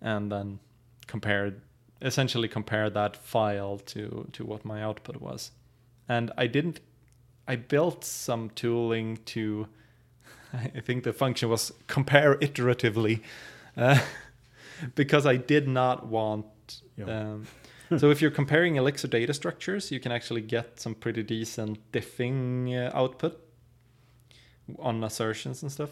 [0.00, 0.58] And then
[1.06, 1.54] compare
[2.00, 5.52] essentially compare that file to to what my output was.
[6.08, 6.80] And I didn't
[7.46, 9.68] I built some tooling to
[10.52, 13.20] I think the function was compare iteratively.
[13.76, 14.00] Uh,
[14.94, 16.46] because I did not want
[16.96, 17.04] Yeah.
[17.04, 17.46] um,
[17.98, 22.74] so if you're comparing Elixir data structures, you can actually get some pretty decent diffing
[22.74, 23.38] uh, output
[24.78, 25.90] on assertions and stuff.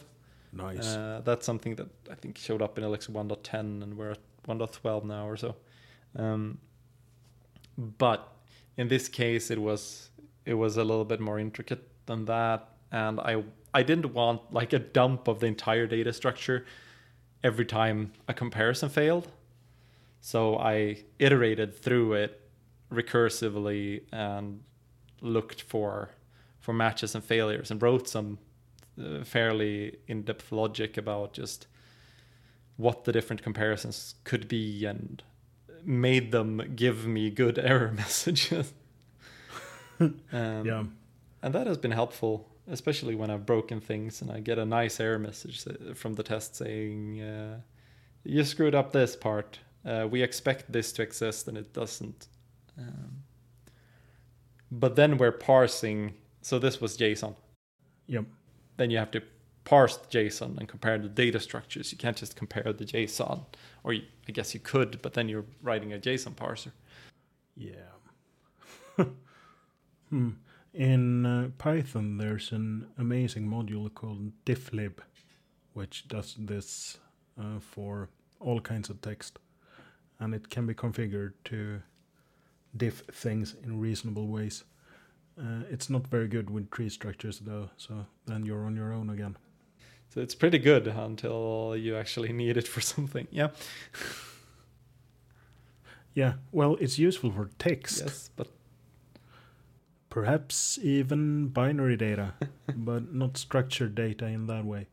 [0.53, 4.19] nice Uh, that's something that I think showed up in Elixir 1.10, and we're at
[4.49, 5.57] 1.12 now or so.
[6.17, 6.59] Um,
[7.77, 8.33] but
[8.77, 10.11] in this case, it was
[10.45, 14.73] it was a little bit more intricate than that, and I I didn't want like
[14.73, 16.65] a dump of the entire data structure
[17.43, 19.31] every time a comparison failed.
[20.21, 22.41] So I iterated through it
[22.93, 24.63] recursively and
[25.21, 26.11] looked for
[26.61, 28.39] for matches and failures and wrote some
[29.03, 31.67] uh, fairly in-depth logic about just
[32.77, 35.23] what the different comparisons could be and
[35.85, 38.73] made them give me good error messages.
[40.01, 40.85] um, yeah
[41.43, 45.01] and that has been helpful, especially when I've broken things and I get a nice
[45.01, 45.65] error message
[45.95, 47.61] from the test saying, uh,
[48.25, 49.59] "You screwed up this part.
[49.85, 52.29] Uh, we expect this to exist, and it doesn't."
[52.79, 53.23] Um,
[54.71, 56.15] but then we're parsing.
[56.43, 57.35] So this was JSON.
[58.07, 58.25] yep
[58.77, 59.23] Then you have to
[59.65, 61.93] parse the JSON and compare the data structures.
[61.93, 63.45] You can't just compare the JSON,
[63.85, 66.73] or you, I guess you could, but then you're writing a JSON parser.
[67.57, 67.95] Yeah.
[70.09, 70.31] hmm.
[70.73, 74.99] In uh, Python, there's an amazing module called difflib,
[75.73, 76.99] which does this
[77.39, 78.09] uh, for
[78.39, 79.39] all kinds of text.
[80.21, 81.81] And it can be configured to
[82.77, 84.65] diff things in reasonable ways.
[85.39, 89.11] Uh, it's not very good with tree structures, though, so then you're on your own
[89.11, 89.37] again.
[90.11, 93.27] So it's pretty good until you actually need it for something.
[93.31, 93.49] Yeah.
[96.13, 98.03] Yeah, well, it's useful for text.
[98.05, 98.49] Yes, but
[100.11, 102.35] Perhaps even binary data,
[102.77, 104.89] but not structured data in that way.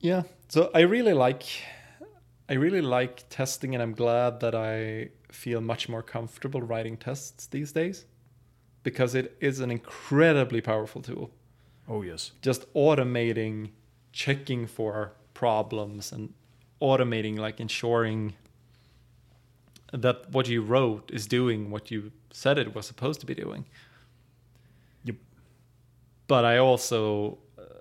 [0.00, 0.24] Yeah.
[0.48, 1.44] So I really like
[2.48, 7.46] I really like testing and I'm glad that I feel much more comfortable writing tests
[7.46, 8.04] these days
[8.82, 11.32] because it is an incredibly powerful tool.
[11.88, 12.32] Oh, yes.
[12.42, 13.70] Just automating
[14.12, 16.32] checking for problems and
[16.80, 18.34] automating like ensuring
[19.92, 23.66] that what you wrote is doing what you said it was supposed to be doing.
[25.04, 25.16] Yep.
[26.28, 27.80] But I also uh,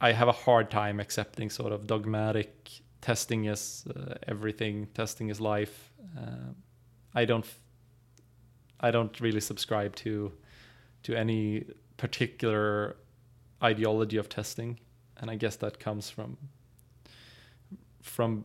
[0.00, 5.40] I have a hard time accepting sort of dogmatic testing is uh, everything, testing is
[5.40, 5.92] life.
[6.18, 6.52] Uh,
[7.14, 7.46] I don't
[8.80, 10.32] I don't really subscribe to
[11.02, 11.64] to any
[11.96, 12.96] particular
[13.62, 14.80] ideology of testing,
[15.16, 16.36] and I guess that comes from
[18.02, 18.44] from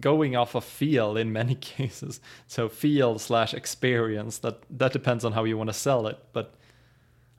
[0.00, 2.20] going off of feel in many cases.
[2.46, 6.18] So feel slash experience that that depends on how you want to sell it.
[6.32, 6.54] But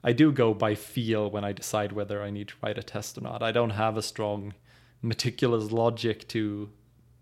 [0.02, 3.18] I do go by feel when I decide whether I need to write a test
[3.18, 3.42] or not.
[3.42, 4.54] I don't have a strong
[5.02, 6.70] meticulous logic to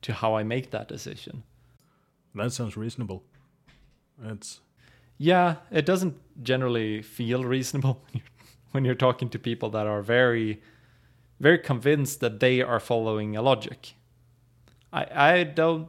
[0.02, 1.42] to how I make that decision.
[2.34, 3.24] That sounds reasonable.
[4.24, 4.60] It's
[5.16, 8.32] Yeah, it doesn't generally feel reasonable when you're,
[8.72, 10.60] when you're talking to people that are very
[11.40, 13.94] very convinced that they are following a logic.
[14.92, 15.88] I I don't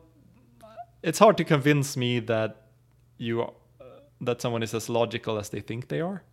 [1.02, 2.68] it's hard to convince me that
[3.18, 3.50] you uh,
[4.22, 6.24] that someone is as logical as they think they are.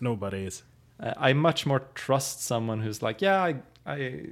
[0.00, 0.62] nobody is.
[1.00, 4.26] Uh, I much more trust someone who's like, yeah, I, I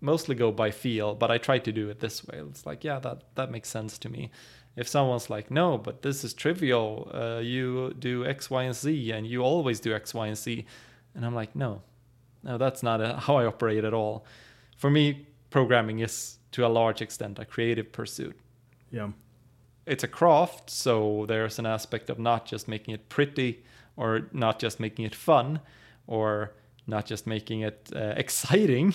[0.00, 2.38] mostly go by feel, but I try to do it this way.
[2.38, 4.30] It's like, yeah, that that makes sense to me.
[4.76, 9.10] If someone's like, no, but this is trivial, uh, you do X, Y, and Z,
[9.10, 10.64] and you always do X, Y, and Z,
[11.14, 11.82] and I'm like, no,
[12.44, 14.24] no, that's not a, how I operate at all.
[14.76, 18.36] For me, programming is to a large extent a creative pursuit
[18.92, 19.10] Yeah.
[19.86, 23.64] it's a craft, so there's an aspect of not just making it pretty
[23.98, 25.60] or not just making it fun
[26.06, 26.52] or
[26.86, 28.94] not just making it uh, exciting.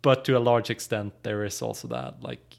[0.00, 2.22] but to a large extent, there is also that.
[2.22, 2.56] Like,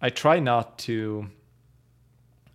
[0.00, 1.28] I try not to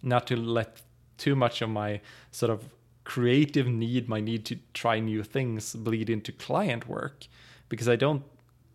[0.01, 0.81] not to let
[1.17, 2.01] too much of my
[2.31, 2.69] sort of
[3.03, 7.27] creative need, my need to try new things, bleed into client work,
[7.69, 8.23] because I don't.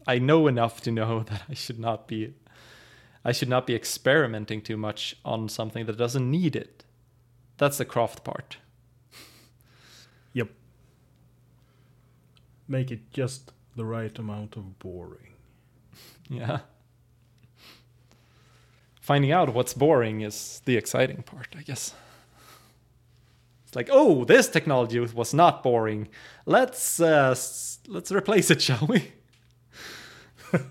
[0.07, 2.35] I know enough to know that I should not be.
[3.25, 6.85] I should not be experimenting too much on something that doesn't need it.
[7.59, 8.57] That's the craft part.
[10.35, 10.49] Yep.
[12.69, 15.35] Make it just the right amount of boring.
[16.31, 16.61] Yeah.
[19.01, 21.93] Finding out what's boring is the exciting part, I guess.
[23.67, 26.09] It's like, oh, this technology was not boring.
[26.47, 29.13] Let's uh, s- let's replace it, shall we?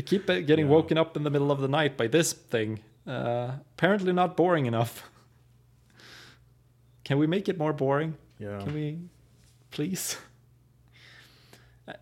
[0.00, 0.72] I keep uh, getting Yeah.
[0.72, 2.80] woken up in the middle of the night by this thing.
[3.06, 5.10] Uh, apparently, not boring enough.
[7.04, 8.16] Can we make it more boring?
[8.38, 8.60] Yeah.
[8.60, 8.98] Can we,
[9.70, 10.16] please?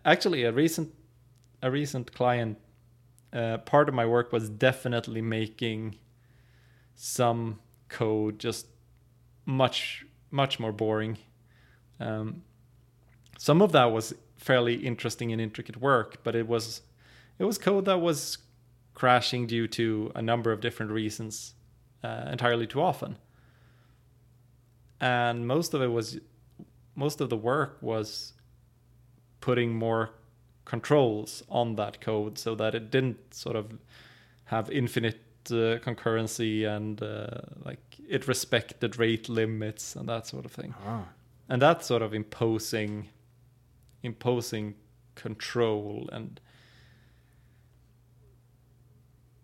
[0.05, 0.93] Actually, a recent,
[1.61, 2.57] a recent client,
[3.33, 5.95] uh, part of my work was definitely making
[6.95, 8.67] some code just
[9.45, 11.17] much, much more boring.
[11.99, 12.43] Um,
[13.37, 16.81] some of that was fairly interesting and intricate work, but it was,
[17.39, 18.37] it was code that was
[18.93, 21.53] crashing due to a number of different reasons,
[22.03, 23.17] uh, entirely too often.
[25.01, 26.19] And most of it was
[26.95, 28.33] most of the work was
[29.39, 30.09] putting more
[30.65, 33.77] controls on that code so that it didn't sort of
[34.45, 37.27] have infinite uh, concurrency and uh,
[37.63, 41.05] like it respected rate limits and that sort of thing Ah.
[41.47, 43.07] and that's sort of imposing
[44.03, 44.75] imposing
[45.15, 46.39] control and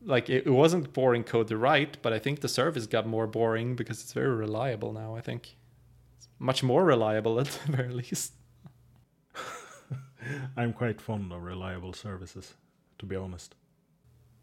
[0.05, 3.27] like it, it wasn't boring code to write but i think the service got more
[3.27, 5.55] boring because it's very reliable now i think.
[6.17, 8.33] It's much more reliable at the very least.
[10.57, 12.53] I'm quite fond of reliable services,
[12.99, 13.55] to be honest.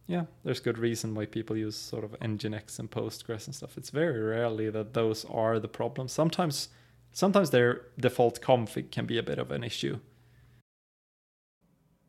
[0.07, 3.79] yeah there's good reason why people use sort of nginx and postgres and stuff.
[3.79, 6.69] It's very rarely that those are the problems sometimes
[7.13, 9.99] sometimes their default config can be a bit of an issue.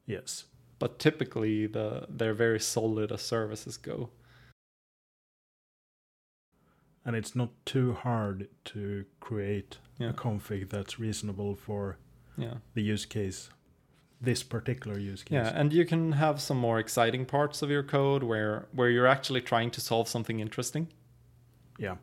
[0.05, 0.45] Yes.
[0.84, 4.10] But typically the they're very solid as services go.
[7.05, 10.10] And it's not too hard to create Yeah.
[10.10, 11.95] a config that's reasonable for
[12.38, 12.55] Yeah.
[12.73, 13.49] the use case,
[14.19, 15.35] this particular use case.
[15.35, 19.07] Yeah, and you can have some more exciting parts of your code where where you're
[19.15, 20.88] actually trying to solve something interesting.
[21.80, 21.95] Yeah.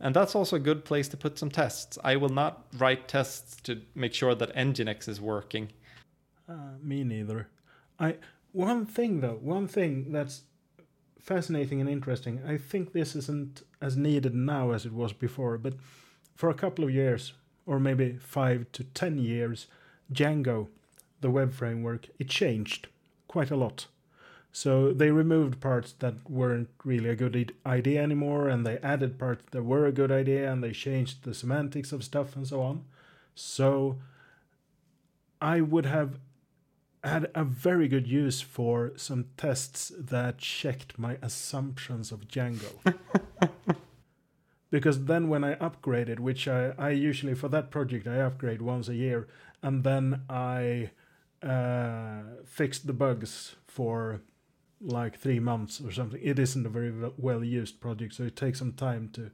[0.00, 1.98] And that's also a good place to put some tests.
[2.02, 5.68] I will not write tests to make sure that Nginx is working.
[6.48, 7.46] Uh, me neither.
[7.98, 8.16] I
[8.52, 10.42] one thing though, one thing that's
[11.20, 12.40] fascinating and interesting.
[12.46, 15.74] I think this isn't as needed now as it was before, but
[16.34, 17.32] for a couple of years,
[17.66, 19.66] or maybe five to ten years,
[20.12, 20.68] Django,
[21.20, 22.88] the web framework, it changed
[23.28, 23.86] quite a lot.
[24.52, 29.42] So they removed parts that weren't really a good idea anymore, and they added parts
[29.50, 32.84] that were a good idea, and they changed the semantics of stuff and so on.
[33.34, 33.98] So
[35.40, 36.18] I would have
[37.04, 42.72] had a very good use for some tests that checked my assumptions of Django.
[44.70, 48.88] because then when I upgraded, which I, I usually for that project I upgrade once
[48.88, 49.28] a year,
[49.62, 50.90] and then I
[51.42, 54.20] uh, fixed the bugs for
[54.80, 56.20] like three months or something.
[56.22, 59.30] It isn't a very well used project, so it takes some time to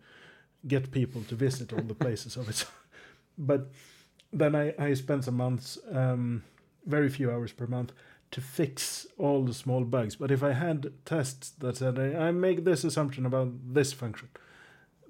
[0.67, 2.67] get people to visit all the places of it.
[3.39, 3.71] but
[4.33, 6.43] then I, I spent some months um,
[6.87, 7.93] very few hours per month
[8.31, 10.17] to fix all the small bugs.
[10.17, 14.29] But if I had tests that said I, make this assumption about this function,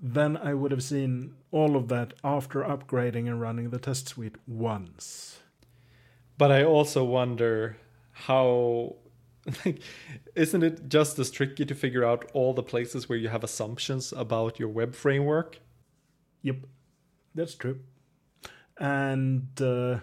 [0.00, 4.36] then I would have seen all of that after upgrading and running the test suite
[4.46, 5.40] once.
[6.38, 7.76] But I also wonder
[8.12, 8.96] how
[9.64, 9.80] like
[10.34, 14.12] isn't it just as tricky to figure out all the places where you have assumptions
[14.16, 15.60] about your web framework?
[16.42, 16.56] Yep,
[17.34, 17.80] that's true.
[18.78, 19.98] And uh,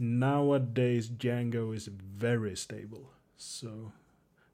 [0.00, 3.92] nowadays Django is very stable, so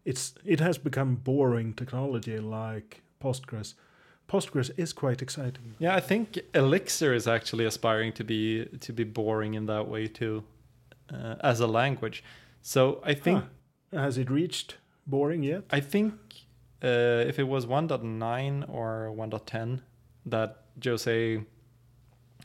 [0.05, 3.74] it's it has become boring technology like Postgres.
[4.28, 5.77] Postgres is quite exciting.
[5.78, 10.09] Yeah, I think Elixir is actually aspiring to be to be boring in that way
[10.09, 10.43] too,
[11.10, 12.24] uh, as a language.
[12.62, 13.47] So I think Huh.
[13.93, 15.62] Has it reached boring yet?
[15.70, 16.14] I think
[16.82, 19.81] uh, if it was 1.9 or 1.10
[20.27, 21.43] that Jose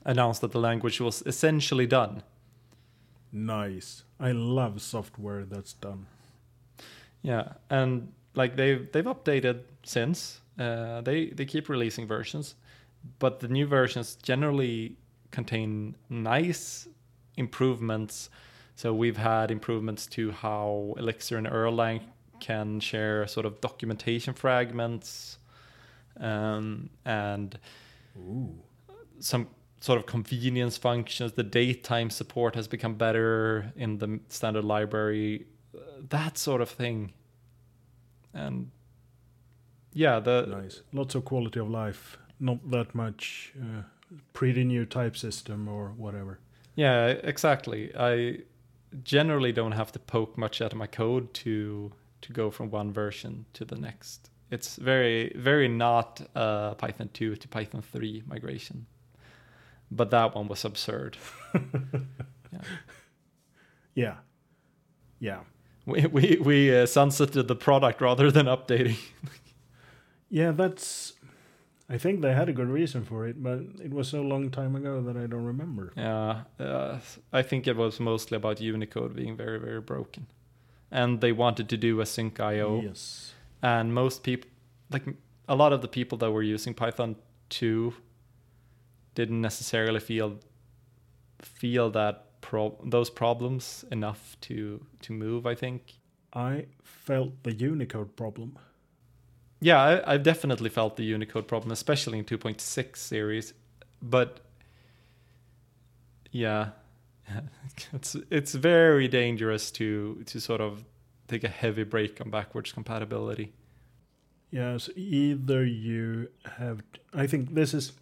[0.06, 2.22] announced that the language was essentially done.
[3.32, 4.03] Nice.
[4.20, 6.08] I love software that's done.
[7.22, 10.41] Yeah, and like they've they've updated since.
[10.60, 12.56] Uh, they they keep releasing versions,
[13.20, 14.98] but the new versions generally
[15.32, 16.88] contain nice
[17.38, 18.30] improvements.
[18.76, 22.02] So we've had improvements to how Elixir and Erlang
[22.40, 25.38] can share sort of documentation fragments,
[26.20, 27.58] um, and
[28.18, 28.56] Ooh.
[29.20, 29.48] some
[29.82, 31.34] sort of convenience functions.
[31.34, 35.48] The datetime support has become better in the standard library,
[36.10, 37.12] that sort of thing.
[38.34, 38.72] And
[39.91, 40.84] yeah, the Nice.
[40.94, 42.18] Lots of quality of life.
[42.40, 43.82] Not that much uh,
[44.34, 46.40] pretty new type system or whatever.
[46.76, 47.91] yeah, exactly.
[47.95, 48.40] I
[49.03, 51.91] generally don't have to poke much at my code to
[52.22, 54.30] to go from one version to the next.
[54.52, 58.86] It's very very not uh, Python 2 to Python 3 migration.
[59.91, 61.18] But that one was absurd.
[62.51, 62.61] yeah.
[63.93, 64.15] Yeah.
[65.19, 65.39] Yeah.
[65.85, 68.97] We we we uh, sunsetted the product rather than updating.
[70.34, 71.11] Yeah, that's.
[71.89, 74.77] I think they had a good reason for it, but it was so long time
[74.77, 75.91] ago that I don't remember.
[75.97, 76.99] Yeah, uh,
[77.34, 80.27] I think it was mostly about Unicode being very, very broken,
[80.89, 83.34] and they wanted to do asyncio, Yes.
[83.61, 84.49] and most people,
[84.89, 85.03] like
[85.49, 87.18] a lot of the people that were using Python
[87.49, 87.93] two,
[89.16, 90.40] didn't necessarily feel
[91.40, 95.46] feel that pro- those problems enough to to move.
[95.46, 96.00] I think.
[96.34, 98.58] I felt the Unicode problem.
[99.60, 103.54] Yeah, I, I've definitely felt the Unicode problem, especially in 2.6 series.
[104.02, 104.40] But
[106.32, 106.70] yeah,
[107.94, 110.84] it's it's very dangerous to to sort of
[111.28, 113.54] take a heavy break on backwards compatibility.
[114.50, 116.82] Yes, either you have.
[117.14, 117.94] I think this is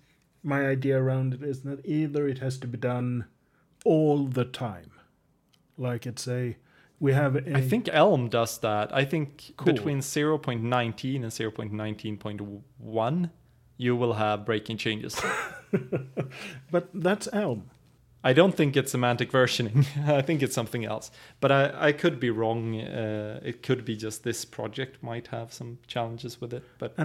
[0.44, 3.26] my idea around it is that either it has to be done
[3.86, 4.92] all the time,
[5.78, 6.58] like it's a
[7.00, 7.36] we have.
[7.36, 8.94] A, I think Elm does that.
[8.94, 9.74] I think Cool.
[9.74, 13.30] between 0.19 and 0.19.1,
[13.78, 15.20] you will have breaking changes.
[16.72, 17.70] but that's Elm.
[18.22, 19.86] I don't think it's semantic versioning.
[20.10, 21.10] I think it's something else.
[21.40, 22.78] But I, I could be wrong.
[22.82, 26.66] Uh, it could be just this project might have some challenges with it.
[26.80, 26.96] But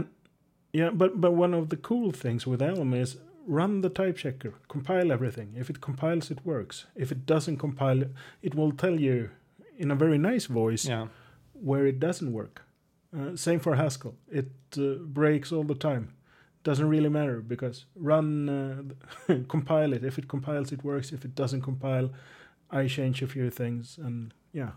[0.75, 4.55] Yeah, but but one of the cool things with Elm is run the type checker,
[4.67, 5.55] compile everything.
[5.57, 6.87] If it compiles, it works.
[6.97, 8.03] If it doesn't compile,
[8.43, 9.31] it will tell you
[9.79, 11.07] in a very nice voice yeah,
[11.53, 12.63] where it doesn't work.
[13.17, 14.17] Uh, same for Haskell.
[14.29, 16.15] It uh, breaks all the time.
[16.65, 18.49] Doesn't really matter because run,
[19.29, 20.05] uh, compile it.
[20.05, 21.13] If it compiles, it works.
[21.13, 22.11] If it doesn't compile,
[22.69, 24.73] I change a few things, and yeah.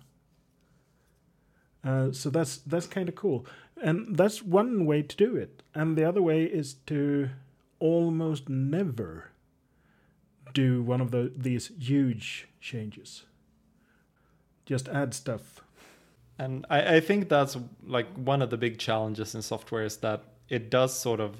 [1.87, 3.45] Uh, so that's that's kind of cool,
[3.81, 5.63] and that's one way to do it.
[5.73, 7.29] And the other way is to
[7.79, 9.31] almost never
[10.53, 13.23] do one of the, these huge changes.
[14.65, 15.61] Just add stuff
[16.39, 20.23] and I, I think that's like one of the big challenges in software is that
[20.49, 21.35] it does sort of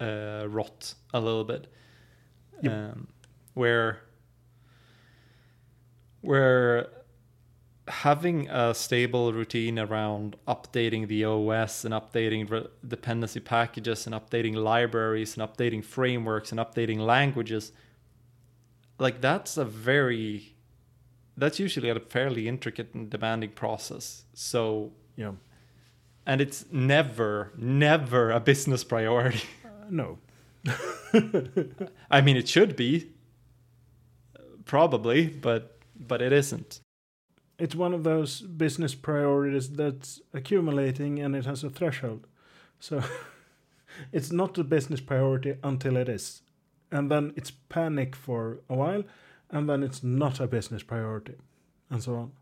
[0.00, 1.66] uh, rot a little bit,
[2.62, 2.72] Yep.
[2.72, 3.08] um,
[3.54, 4.00] where
[6.20, 6.88] where
[7.88, 14.54] having a stable routine around updating the OS and updating re- dependency packages and updating
[14.54, 17.72] libraries and updating frameworks and updating languages
[18.98, 20.54] like that's a very
[21.36, 25.32] that's usually a fairly intricate and demanding process so Yeah.
[26.24, 30.18] and it's never never a business priority Uh, no.
[32.10, 33.10] i mean it should be
[34.64, 36.80] probably but but it isn't
[37.58, 42.26] It's one of those business priorities that's accumulating and it has a threshold.
[42.80, 43.02] So
[44.12, 46.42] it's not a business priority until it is.
[46.90, 49.04] And then it's panic for a while
[49.50, 51.34] and then it's not a business priority.
[51.90, 52.32] and so on.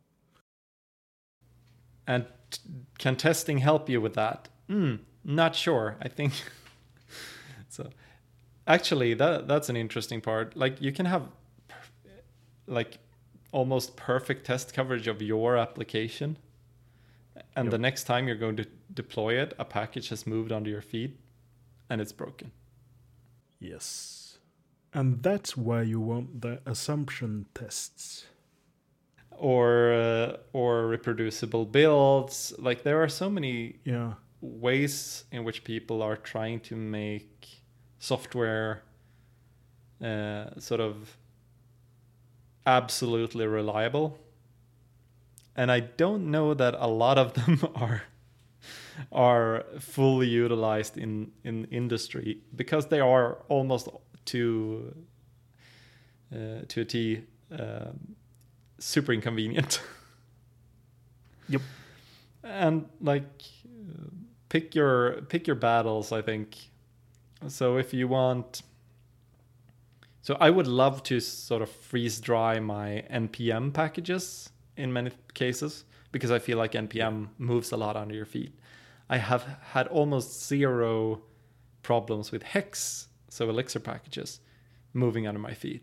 [2.06, 2.26] And
[2.98, 4.48] can testing help you with that?
[4.68, 5.97] Hmm, not sure.
[6.02, 6.32] I think
[7.68, 7.90] so.
[8.66, 10.56] Actually, that that's an interesting part.
[10.56, 11.28] Like you can have
[12.66, 12.98] like
[13.53, 16.37] almost perfect test coverage of your application,
[17.55, 20.83] and the next time you're going to deploy it, a package has moved onto your
[20.83, 21.16] feed,
[21.89, 22.51] and it's broken.
[23.61, 24.39] Yes.
[24.93, 28.27] And that's why you want the assumption tests.
[29.31, 32.53] Or uh, or reproducible builds.
[32.59, 34.15] Like there are so many Yeah.
[34.41, 37.62] ways in which people are trying to make
[37.99, 38.83] software
[40.05, 41.16] uh, sort of
[42.66, 44.18] absolutely reliable.
[45.55, 48.02] And i don't know that a lot of them are
[49.10, 53.89] are fully utilized in in industry because they are almost
[54.24, 54.94] to
[56.34, 58.16] uh, to a t um,
[58.78, 59.80] super inconvenient.
[61.48, 61.62] Yep.
[62.44, 64.09] and like uh,
[64.48, 66.56] pick your pick your battles i think.
[67.48, 68.62] So if you want
[70.23, 75.85] so i would love to sort of freeze dry my npm packages in many cases
[76.11, 78.53] because i feel like npm moves a lot under your feet.
[79.11, 81.20] I have had almost zero
[81.82, 84.40] problems with hex so elixir packages
[84.94, 85.82] moving under my feet.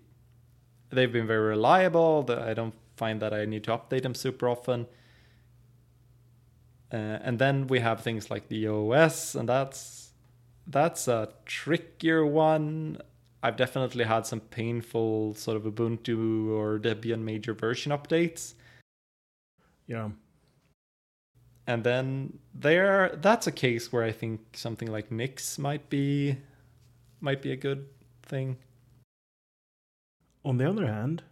[0.89, 4.87] They've been very reliable i don't find that i need to update them super often.
[6.91, 10.09] Uh, and then we have things like the OS, and that's
[10.65, 12.97] that's a trickier one.
[13.41, 18.53] I've definitely had some painful sort of Ubuntu or Debian major version updates,
[19.87, 20.09] Yeah.
[21.67, 26.37] and then there that's a case where I think something like Nix might be
[27.21, 27.87] might be a good
[28.23, 28.57] thing.
[30.43, 31.23] On the other hand,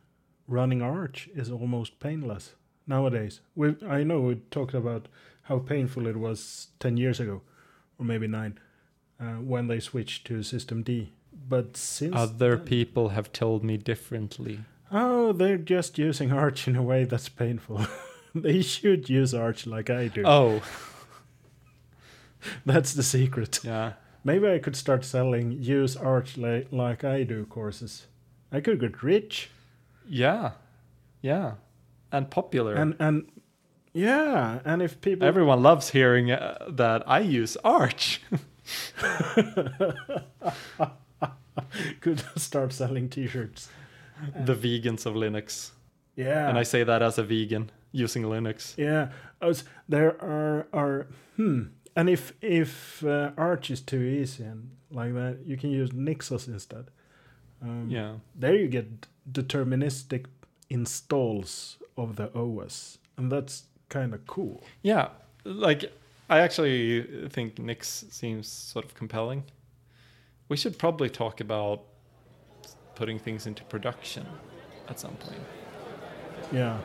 [0.48, 2.56] running Arch is almost painless
[2.86, 3.42] nowadays.
[3.56, 5.08] We I know we talked about
[5.44, 7.42] how painful it was 10 years ago
[7.98, 8.60] or maybe 9
[9.20, 11.10] uh, when they switched to systemd.
[11.50, 14.60] But since Other then- people have told me differently.
[14.92, 17.86] Oh, they're just using Arch in a way that's painful.
[18.36, 20.24] they should use Arch like I do.
[20.26, 20.62] Oh,
[22.66, 23.60] That's the secret.
[23.64, 23.94] yeah.
[24.24, 28.08] Maybe I could start selling use Arch like, like I do courses.
[28.52, 29.50] I could get rich.
[30.08, 30.52] Yeah.
[31.22, 31.54] Yeah.
[32.12, 32.74] And popular.
[32.76, 33.26] And and
[33.94, 38.22] yeah, and if people Everyone loves hearing uh, that I use Arch.
[42.02, 43.70] could start selling t-shirts.
[44.46, 45.72] the vegans of Linux.
[46.16, 46.50] Yeah.
[46.50, 48.76] And I say that as a vegan using Linux.
[48.78, 49.10] Yeah,
[49.42, 51.64] was- there are are hmm.
[51.96, 56.48] And if if uh, Arch is too easy and like that, you can use NixOS
[56.48, 56.86] instead.
[57.62, 58.14] Um, Yeah.
[58.36, 60.26] There you get deterministic
[60.70, 64.62] installs of the OS, and that's kind of cool.
[64.84, 65.10] Yeah.
[65.44, 65.92] Like,
[66.30, 69.44] I actually think Nix seems sort of compelling.
[70.50, 71.84] We should probably talk about
[72.96, 74.26] putting things into production
[74.88, 75.42] at some point.
[76.52, 76.80] Yeah,